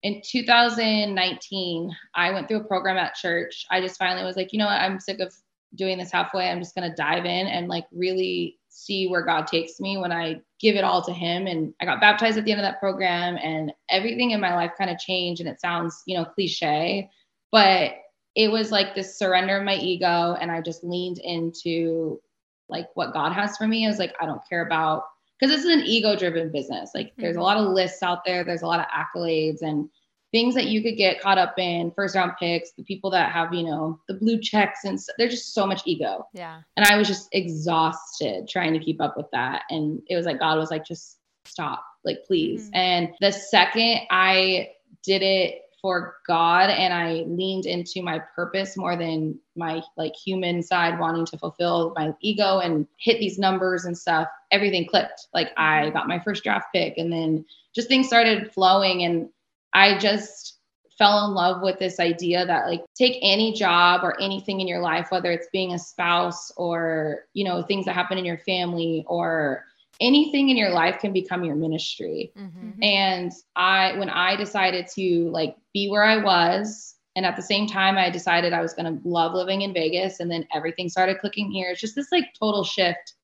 in 0.03 0.23
2019, 0.25 1.97
I 2.15 2.31
went 2.33 2.49
through 2.49 2.61
a 2.61 2.65
program 2.65 2.97
at 2.97 3.15
church. 3.15 3.67
I 3.71 3.81
just 3.81 3.99
finally 3.99 4.25
was 4.25 4.37
like, 4.37 4.53
you 4.53 4.59
know 4.59 4.67
what? 4.67 4.81
I'm 4.81 4.99
sick 4.99 5.21
of 5.21 5.35
doing 5.75 5.99
this 5.99 6.11
halfway. 6.11 6.49
I'm 6.49 6.61
just 6.61 6.75
going 6.75 6.89
to 6.89 6.97
dive 6.97 7.25
in 7.25 7.47
and 7.47 7.69
like 7.69 7.85
really 7.93 8.59
see 8.69 9.09
where 9.09 9.25
God 9.25 9.47
takes 9.47 9.79
me 9.79 9.99
when 9.99 10.11
I 10.11 10.41
give 10.59 10.77
it 10.77 10.85
all 10.85 11.03
to 11.03 11.13
Him. 11.13 11.47
And 11.47 11.75
I 11.81 11.85
got 11.85 12.01
baptized 12.01 12.39
at 12.39 12.45
the 12.45 12.53
end 12.53 12.61
of 12.61 12.65
that 12.65 12.81
program, 12.81 13.37
and 13.37 13.73
everything 13.91 14.31
in 14.31 14.41
my 14.41 14.55
life 14.55 14.73
kind 14.79 14.91
of 14.91 14.99
changed. 14.99 15.41
And 15.41 15.49
it 15.49 15.61
sounds, 15.61 16.03
you 16.07 16.17
know, 16.17 16.25
cliche, 16.25 17.11
but 17.53 17.93
it 18.35 18.51
was 18.51 18.71
like 18.71 18.95
this 18.95 19.19
surrender 19.19 19.59
of 19.59 19.65
my 19.65 19.75
ego. 19.77 20.37
And 20.41 20.51
I 20.51 20.61
just 20.61 20.85
leaned 20.85 21.19
into 21.19 22.21
like 22.69 22.87
what 22.95 23.13
God 23.13 23.33
has 23.33 23.57
for 23.57 23.67
me. 23.67 23.85
I 23.85 23.91
was 23.91 23.99
like, 23.99 24.15
I 24.21 24.27
don't 24.27 24.41
care 24.49 24.65
about 24.65 25.05
because 25.41 25.55
this 25.55 25.65
is 25.65 25.73
an 25.73 25.87
ego 25.87 26.17
driven 26.17 26.53
business. 26.53 26.91
Like 26.95 27.13
there's 27.17 27.37
a 27.37 27.39
mm-hmm. 27.39 27.45
lot 27.45 27.57
of 27.57 27.69
lists 27.69 28.03
out 28.03 28.25
there, 28.25 28.45
there's 28.45 28.63
a 28.63 28.67
lot 28.67 28.81
of 28.81 28.87
accolades 28.87 29.63
and 29.63 29.89
things 30.33 30.55
that 30.55 30.67
you 30.67 30.83
could 30.83 30.97
get 30.97 31.21
caught 31.21 31.39
up 31.39 31.59
in 31.59 31.91
first 31.97 32.15
round 32.15 32.33
picks, 32.39 32.73
the 32.73 32.85
people 32.85 33.11
that 33.11 33.33
have, 33.33 33.53
you 33.53 33.65
know, 33.65 33.99
the 34.07 34.15
blue 34.15 34.39
checks 34.41 34.85
and 34.85 34.99
there's 35.19 35.33
just 35.33 35.55
so 35.55 35.67
much 35.67 35.83
ego. 35.87 36.27
Yeah. 36.33 36.61
And 36.77 36.87
I 36.87 36.97
was 36.97 37.09
just 37.09 37.29
exhausted 37.33 38.49
trying 38.49 38.73
to 38.75 38.79
keep 38.79 39.01
up 39.01 39.17
with 39.17 39.27
that. 39.33 39.63
And 39.71 40.01
it 40.09 40.17
was 40.17 40.27
like, 40.27 40.39
God 40.39 40.59
was 40.59 40.71
like, 40.71 40.85
just 40.85 41.19
stop, 41.47 41.85
like, 42.05 42.19
please. 42.27 42.67
Mm-hmm. 42.67 42.77
And 42.77 43.09
the 43.21 43.33
second 43.33 44.01
I 44.11 44.71
did 45.03 45.23
it 45.23 45.63
for 45.81 46.17
God 46.27 46.71
and 46.71 46.93
I 46.93 47.25
leaned 47.27 47.67
into 47.67 48.03
my 48.03 48.21
purpose 48.35 48.77
more 48.77 48.97
than 48.97 49.39
my 49.57 49.83
like 49.97 50.15
human 50.15 50.63
side 50.63 50.99
wanting 50.99 51.27
to 51.27 51.39
fulfill 51.39 51.93
my 51.97 52.13
ego 52.21 52.59
and 52.59 52.87
hit 52.99 53.19
these 53.19 53.39
numbers 53.39 53.85
and 53.85 53.97
stuff, 53.97 54.29
everything 54.51 54.87
clicked. 54.87 55.29
Like 55.33 55.49
I 55.57 55.85
mm-hmm. 55.85 55.97
got 55.97 56.09
my 56.09 56.19
first 56.21 56.45
draft 56.45 56.67
pick 56.75 56.99
and 56.99 57.13
then 57.13 57.45
just 57.75 57.89
things 57.89 58.07
started 58.07 58.53
flowing 58.53 59.03
and 59.05 59.29
I 59.73 59.99
just 59.99 60.59
fell 60.99 61.27
in 61.27 61.35
love 61.35 61.63
with 61.63 61.79
this 61.79 61.99
idea 61.99 62.45
that 62.45 62.67
like 62.67 62.85
take 62.95 63.19
any 63.23 63.55
job 63.55 64.03
or 64.05 64.21
anything 64.21 64.61
in 64.61 64.69
your 64.69 64.81
life 64.83 65.07
whether 65.09 65.33
it's 65.33 65.49
being 65.51 65.73
a 65.73 65.79
spouse 65.79 66.53
or 66.59 67.21
you 67.33 67.43
know 67.43 67.63
things 67.63 67.87
that 67.87 67.95
happen 67.95 68.19
in 68.19 68.25
your 68.27 68.37
family 68.37 69.03
or 69.09 69.65
anything 70.01 70.49
in 70.49 70.57
your 70.57 70.71
life 70.71 70.99
can 71.01 71.13
become 71.13 71.45
your 71.45 71.57
ministry. 71.57 72.33
Mm-hmm. 72.37 72.83
And 72.83 73.33
I, 73.57 73.99
when 73.99 74.11
I 74.11 74.37
decided 74.37 74.87
to 74.95 75.31
like 75.31 75.57
be 75.75 75.91
where 75.91 76.05
I 76.05 76.17
was, 76.23 76.97
and 77.17 77.27
at 77.27 77.37
the 77.37 77.43
same 77.43 77.67
time, 77.67 77.99
I 77.99 78.09
decided 78.09 78.53
I 78.53 78.63
was 78.63 78.73
going 78.73 78.87
to 78.87 79.09
love 79.09 79.35
living 79.35 79.63
in 79.63 79.75
Vegas, 79.75 80.21
and 80.21 80.31
then 80.31 80.47
everything 80.55 80.89
started 80.89 81.19
clicking 81.19 81.51
here. 81.51 81.71
It's 81.71 81.81
just 81.81 81.97
this 81.97 82.13
like 82.13 82.33
total 82.39 82.65
shift 82.65 83.15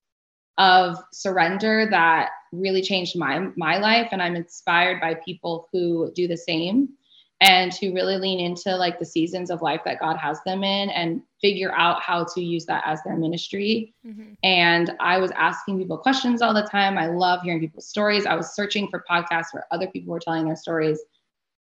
of 0.58 0.98
surrender 1.12 1.86
that 1.90 2.30
really 2.52 2.82
changed 2.82 3.16
my 3.16 3.48
my 3.56 3.78
life, 3.78 4.08
and 4.10 4.20
I'm 4.20 4.34
inspired 4.34 5.00
by 5.00 5.14
people 5.14 5.68
who 5.72 6.10
do 6.14 6.26
the 6.26 6.36
same 6.36 6.90
and 7.40 7.70
to 7.72 7.92
really 7.92 8.16
lean 8.16 8.40
into 8.40 8.74
like 8.76 8.98
the 8.98 9.04
seasons 9.04 9.50
of 9.50 9.60
life 9.60 9.82
that 9.84 10.00
God 10.00 10.16
has 10.16 10.40
them 10.46 10.64
in 10.64 10.88
and 10.90 11.20
figure 11.42 11.70
out 11.72 12.00
how 12.00 12.24
to 12.34 12.40
use 12.40 12.64
that 12.64 12.82
as 12.86 13.02
their 13.02 13.16
ministry. 13.16 13.94
Mm-hmm. 14.06 14.32
And 14.42 14.92
I 15.00 15.18
was 15.18 15.30
asking 15.32 15.78
people 15.78 15.98
questions 15.98 16.40
all 16.40 16.54
the 16.54 16.62
time. 16.62 16.96
I 16.96 17.08
love 17.08 17.42
hearing 17.42 17.60
people's 17.60 17.88
stories. 17.88 18.24
I 18.24 18.34
was 18.36 18.54
searching 18.54 18.88
for 18.88 19.04
podcasts 19.08 19.52
where 19.52 19.66
other 19.70 19.86
people 19.86 20.12
were 20.12 20.20
telling 20.20 20.46
their 20.46 20.56
stories. 20.56 20.98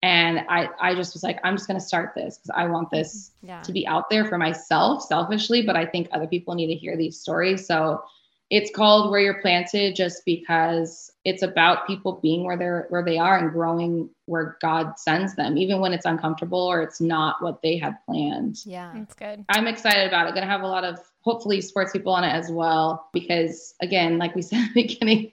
And 0.02 0.40
I, 0.48 0.70
I 0.80 0.94
just 0.94 1.12
was 1.14 1.22
like, 1.22 1.38
I'm 1.44 1.56
just 1.56 1.68
going 1.68 1.78
to 1.78 1.86
start 1.86 2.14
this 2.16 2.38
because 2.38 2.50
I 2.56 2.66
want 2.66 2.90
this 2.90 3.32
Yeah. 3.42 3.60
to 3.62 3.70
be 3.70 3.86
out 3.86 4.10
there 4.10 4.24
for 4.24 4.38
myself 4.38 5.02
selfishly, 5.02 5.62
but 5.62 5.76
I 5.76 5.86
think 5.86 6.08
other 6.10 6.26
people 6.26 6.54
need 6.54 6.68
to 6.68 6.74
hear 6.74 6.96
these 6.96 7.20
stories. 7.20 7.66
So 7.66 8.02
it's 8.50 8.70
called 8.74 9.10
Where 9.10 9.20
You're 9.20 9.40
Planted 9.40 9.94
just 9.94 10.24
because 10.26 11.12
it's 11.24 11.42
about 11.42 11.86
people 11.86 12.18
being 12.20 12.44
where 12.44 12.56
they're 12.56 12.86
where 12.88 13.04
they 13.04 13.16
are 13.16 13.38
and 13.38 13.52
growing 13.52 14.10
where 14.26 14.56
God 14.60 14.98
sends 14.98 15.36
them, 15.36 15.56
even 15.56 15.80
when 15.80 15.92
it's 15.92 16.04
uncomfortable 16.04 16.60
or 16.60 16.82
it's 16.82 17.00
not 17.00 17.36
what 17.40 17.62
they 17.62 17.78
had 17.78 17.94
planned. 18.06 18.58
Yeah. 18.64 18.92
That's 18.94 19.14
good. 19.14 19.44
I'm 19.48 19.68
excited 19.68 20.08
about 20.08 20.26
it. 20.26 20.34
Going 20.34 20.46
to 20.46 20.50
have 20.50 20.62
a 20.62 20.66
lot 20.66 20.84
of 20.84 20.98
hopefully 21.20 21.60
sports 21.60 21.92
people 21.92 22.12
on 22.12 22.24
it 22.24 22.32
as 22.32 22.50
well 22.50 23.08
because 23.12 23.74
again, 23.80 24.18
like 24.18 24.34
we 24.34 24.42
said 24.42 24.64
at 24.64 24.74
the 24.74 24.82
beginning, 24.82 25.32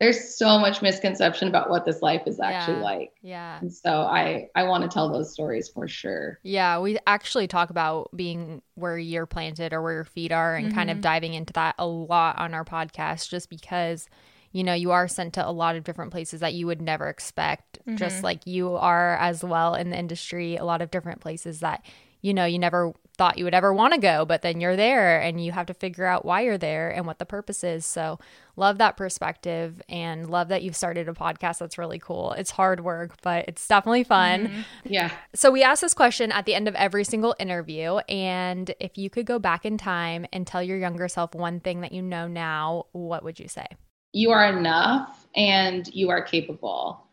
there's 0.00 0.34
so 0.34 0.58
much 0.58 0.80
misconception 0.80 1.48
about 1.48 1.68
what 1.68 1.84
this 1.84 2.00
life 2.00 2.22
is 2.26 2.40
actually 2.40 2.78
Yeah. 2.78 2.82
like. 2.82 3.12
Yeah. 3.20 3.58
And 3.60 3.72
so 3.72 4.00
I 4.02 4.48
I 4.54 4.62
want 4.64 4.82
to 4.82 4.88
tell 4.88 5.12
those 5.12 5.32
stories 5.32 5.68
for 5.68 5.86
sure. 5.86 6.40
Yeah, 6.42 6.78
we 6.80 6.98
actually 7.06 7.46
talk 7.46 7.68
about 7.68 8.10
being 8.16 8.62
where 8.74 8.96
you're 8.96 9.26
planted 9.26 9.74
or 9.74 9.82
where 9.82 9.92
your 9.92 10.04
feet 10.04 10.32
are 10.32 10.56
and 10.56 10.74
kind 10.74 10.90
of 10.90 10.96
mm-hmm. 10.96 11.02
diving 11.02 11.34
into 11.34 11.52
that 11.52 11.74
a 11.78 11.86
lot 11.86 12.38
on 12.38 12.54
our 12.54 12.64
podcast 12.64 13.28
just 13.28 13.50
because 13.50 14.08
you 14.52 14.64
know, 14.64 14.74
you 14.74 14.90
are 14.90 15.06
sent 15.06 15.34
to 15.34 15.48
a 15.48 15.52
lot 15.52 15.76
of 15.76 15.84
different 15.84 16.10
places 16.10 16.40
that 16.40 16.54
you 16.54 16.66
would 16.66 16.82
never 16.82 17.08
expect, 17.08 17.78
just 17.94 18.16
mm-hmm. 18.16 18.24
like 18.24 18.48
you 18.48 18.74
are 18.74 19.16
as 19.18 19.44
well 19.44 19.76
in 19.76 19.90
the 19.90 19.96
industry, 19.96 20.56
a 20.56 20.64
lot 20.64 20.82
of 20.82 20.90
different 20.90 21.20
places 21.20 21.60
that 21.60 21.84
you 22.22 22.34
know, 22.34 22.44
you 22.44 22.58
never 22.58 22.92
thought 23.20 23.36
you 23.36 23.44
would 23.44 23.54
ever 23.54 23.72
want 23.72 23.92
to 23.92 24.00
go, 24.00 24.24
but 24.24 24.40
then 24.40 24.60
you're 24.60 24.76
there 24.76 25.20
and 25.20 25.44
you 25.44 25.52
have 25.52 25.66
to 25.66 25.74
figure 25.74 26.06
out 26.06 26.24
why 26.24 26.40
you're 26.40 26.56
there 26.56 26.88
and 26.88 27.06
what 27.06 27.18
the 27.18 27.26
purpose 27.26 27.62
is. 27.62 27.84
So, 27.84 28.18
love 28.56 28.78
that 28.78 28.96
perspective 28.96 29.82
and 29.88 30.30
love 30.30 30.48
that 30.48 30.62
you've 30.62 30.76
started 30.76 31.08
a 31.08 31.12
podcast 31.12 31.58
that's 31.58 31.76
really 31.76 31.98
cool. 31.98 32.32
It's 32.32 32.50
hard 32.50 32.80
work, 32.80 33.20
but 33.22 33.44
it's 33.46 33.68
definitely 33.68 34.04
fun. 34.04 34.48
Mm-hmm. 34.48 34.60
Yeah. 34.84 35.10
So 35.34 35.50
we 35.50 35.62
ask 35.62 35.80
this 35.82 35.94
question 35.94 36.32
at 36.32 36.46
the 36.46 36.54
end 36.54 36.66
of 36.66 36.74
every 36.74 37.04
single 37.04 37.34
interview. 37.38 37.98
And 38.08 38.74
if 38.80 38.98
you 38.98 39.10
could 39.10 39.26
go 39.26 39.38
back 39.38 39.64
in 39.64 39.78
time 39.78 40.26
and 40.32 40.46
tell 40.46 40.62
your 40.62 40.78
younger 40.78 41.06
self 41.06 41.34
one 41.34 41.60
thing 41.60 41.82
that 41.82 41.92
you 41.92 42.02
know 42.02 42.26
now, 42.26 42.86
what 42.92 43.22
would 43.22 43.38
you 43.38 43.48
say? 43.48 43.66
you 44.12 44.30
are 44.30 44.56
enough 44.56 45.26
and 45.36 45.88
you 45.94 46.10
are 46.10 46.22
capable. 46.22 47.06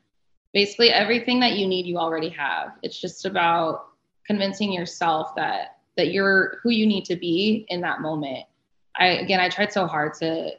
Basically, 0.54 0.90
everything 0.90 1.40
that 1.42 1.54
you 1.54 1.68
need, 1.68 1.86
you 1.86 1.98
already 1.98 2.30
have. 2.30 2.78
It's 2.82 3.00
just 3.00 3.26
about 3.26 3.90
convincing 4.26 4.72
yourself 4.72 5.36
that 5.36 5.77
that 5.98 6.12
you're 6.12 6.60
who 6.64 6.70
you 6.70 6.86
need 6.86 7.06
to 7.06 7.16
be 7.16 7.66
in 7.70 7.82
that 7.82 8.02
moment. 8.02 8.46
I 8.96 9.08
again, 9.08 9.40
I 9.40 9.50
tried 9.50 9.74
so 9.74 9.86
hard 9.88 10.14
to 10.16 10.52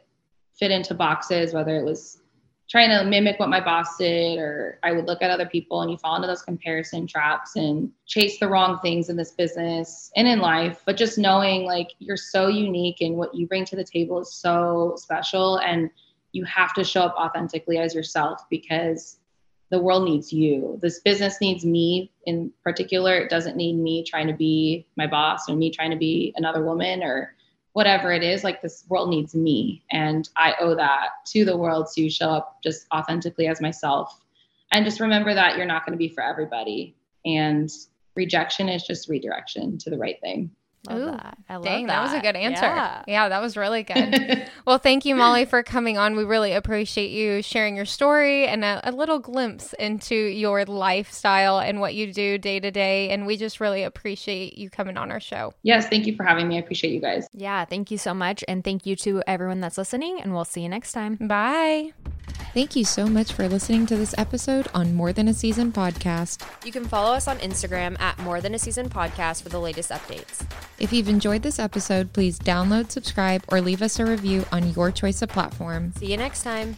fit 0.57 0.71
into 0.71 0.93
boxes, 0.93 1.53
whether 1.53 1.77
it 1.77 1.83
was 1.83 2.21
trying 2.69 2.89
to 2.89 3.03
mimic 3.03 3.39
what 3.39 3.49
my 3.49 3.59
boss 3.59 3.97
did, 3.97 4.37
or 4.37 4.79
I 4.83 4.91
would 4.91 5.05
look 5.05 5.23
at 5.23 5.31
other 5.31 5.47
people 5.47 5.81
and 5.81 5.89
you 5.89 5.97
fall 5.97 6.15
into 6.15 6.27
those 6.27 6.43
comparison 6.43 7.07
traps 7.07 7.55
and 7.55 7.91
chase 8.05 8.39
the 8.39 8.47
wrong 8.47 8.77
things 8.79 9.09
in 9.09 9.15
this 9.15 9.31
business 9.31 10.11
and 10.15 10.27
in 10.27 10.39
life. 10.39 10.83
But 10.85 10.95
just 10.95 11.17
knowing 11.17 11.65
like 11.65 11.89
you're 11.97 12.17
so 12.17 12.47
unique 12.47 13.01
and 13.01 13.15
what 13.15 13.33
you 13.33 13.47
bring 13.47 13.65
to 13.65 13.75
the 13.75 13.83
table 13.83 14.19
is 14.19 14.31
so 14.31 14.93
special 14.97 15.57
and 15.57 15.89
you 16.31 16.45
have 16.45 16.75
to 16.75 16.83
show 16.83 17.01
up 17.01 17.15
authentically 17.17 17.79
as 17.79 17.95
yourself 17.95 18.43
because 18.51 19.18
the 19.69 19.79
world 19.79 20.03
needs 20.03 20.33
you. 20.33 20.79
This 20.81 20.99
business 20.99 21.39
needs 21.41 21.63
me 21.63 22.11
in 22.25 22.51
particular. 22.63 23.15
It 23.15 23.29
doesn't 23.29 23.55
need 23.55 23.73
me 23.77 24.03
trying 24.03 24.27
to 24.27 24.33
be 24.33 24.87
my 24.97 25.07
boss 25.07 25.47
or 25.47 25.55
me 25.55 25.71
trying 25.71 25.91
to 25.91 25.97
be 25.97 26.33
another 26.35 26.63
woman 26.63 27.03
or 27.03 27.35
whatever 27.73 28.11
it 28.11 28.23
is. 28.23 28.43
Like 28.43 28.61
this 28.61 28.83
world 28.89 29.09
needs 29.09 29.35
me. 29.35 29.83
And 29.91 30.27
I 30.35 30.55
owe 30.59 30.75
that 30.75 31.09
to 31.27 31.45
the 31.45 31.57
world 31.57 31.87
to 31.95 32.09
show 32.09 32.29
up 32.29 32.59
just 32.63 32.87
authentically 32.93 33.47
as 33.47 33.61
myself. 33.61 34.19
And 34.71 34.85
just 34.85 34.99
remember 34.99 35.33
that 35.33 35.55
you're 35.55 35.65
not 35.65 35.85
going 35.85 35.93
to 35.93 35.97
be 35.97 36.09
for 36.09 36.23
everybody. 36.23 36.95
And 37.25 37.69
rejection 38.15 38.69
is 38.69 38.83
just 38.83 39.07
redirection 39.07 39.77
to 39.79 39.89
the 39.89 39.97
right 39.97 40.19
thing. 40.21 40.51
Love 40.87 40.97
Ooh, 40.97 41.05
that. 41.11 41.37
I 41.49 41.55
love 41.55 41.65
Dang, 41.65 41.87
that. 41.87 41.93
that. 41.93 42.03
was 42.03 42.13
a 42.13 42.21
good 42.21 42.35
answer. 42.35 42.65
Yeah. 42.65 43.03
Yeah, 43.07 43.29
that 43.29 43.41
was 43.41 43.57
really 43.57 43.83
good. 43.83 44.49
well, 44.65 44.77
thank 44.77 45.03
you, 45.03 45.13
Molly, 45.13 45.45
for 45.45 45.61
coming 45.61 45.97
on. 45.97 46.15
We 46.15 46.23
really 46.23 46.53
appreciate 46.53 47.11
you 47.11 47.41
sharing 47.41 47.75
your 47.75 47.85
story 47.85 48.47
and 48.47 48.63
a, 48.63 48.79
a 48.83 48.91
little 48.91 49.19
glimpse 49.19 49.73
into 49.73 50.15
your 50.15 50.63
lifestyle 50.65 51.59
and 51.59 51.81
what 51.81 51.95
you 51.95 52.13
do 52.13 52.37
day 52.37 52.59
to 52.61 52.71
day. 52.71 53.09
And 53.09 53.25
we 53.27 53.35
just 53.35 53.59
really 53.59 53.83
appreciate 53.83 54.57
you 54.57 54.69
coming 54.69 54.97
on 54.97 55.11
our 55.11 55.19
show. 55.19 55.53
yes, 55.63 55.87
thank 55.89 56.07
you 56.07 56.15
for 56.15 56.23
having 56.23 56.47
me. 56.47 56.55
I 56.55 56.59
appreciate 56.59 56.93
you 56.93 57.01
guys. 57.01 57.27
Yeah, 57.33 57.65
thank 57.65 57.91
you 57.91 57.97
so 57.97 58.13
much. 58.13 58.43
And 58.47 58.63
thank 58.63 58.85
you 58.85 58.95
to 58.97 59.21
everyone 59.27 59.59
that's 59.59 59.77
listening. 59.77 60.21
And 60.21 60.33
we'll 60.33 60.45
see 60.45 60.61
you 60.61 60.69
next 60.69 60.93
time. 60.93 61.15
Bye. 61.15 61.91
Thank 62.53 62.75
you 62.75 62.83
so 62.83 63.05
much 63.05 63.33
for 63.33 63.47
listening 63.47 63.85
to 63.87 63.95
this 63.95 64.15
episode 64.17 64.67
on 64.73 64.95
More 64.95 65.13
Than 65.13 65.27
a 65.27 65.33
Season 65.33 65.71
podcast. 65.71 66.41
You 66.65 66.71
can 66.71 66.85
follow 66.85 67.13
us 67.13 67.27
on 67.27 67.37
Instagram 67.39 67.99
at 67.99 68.17
More 68.19 68.41
Than 68.41 68.55
a 68.55 68.59
Season 68.59 68.89
Podcast 68.89 69.43
for 69.43 69.49
the 69.49 69.59
latest 69.59 69.91
updates. 69.91 70.43
If 70.79 70.93
you've 70.93 71.09
enjoyed 71.09 71.43
this 71.43 71.59
episode, 71.59 72.13
please 72.13 72.39
download, 72.39 72.89
subscribe, 72.89 73.43
or 73.49 73.59
leave 73.59 73.81
us 73.81 73.99
a 73.99 74.05
review 74.05 74.45
on 74.51 74.73
your 74.73 74.91
choice 74.91 75.21
of 75.21 75.27
platform. 75.27 75.91
See 75.97 76.11
you 76.11 76.17
next 76.17 76.41
time. 76.43 76.77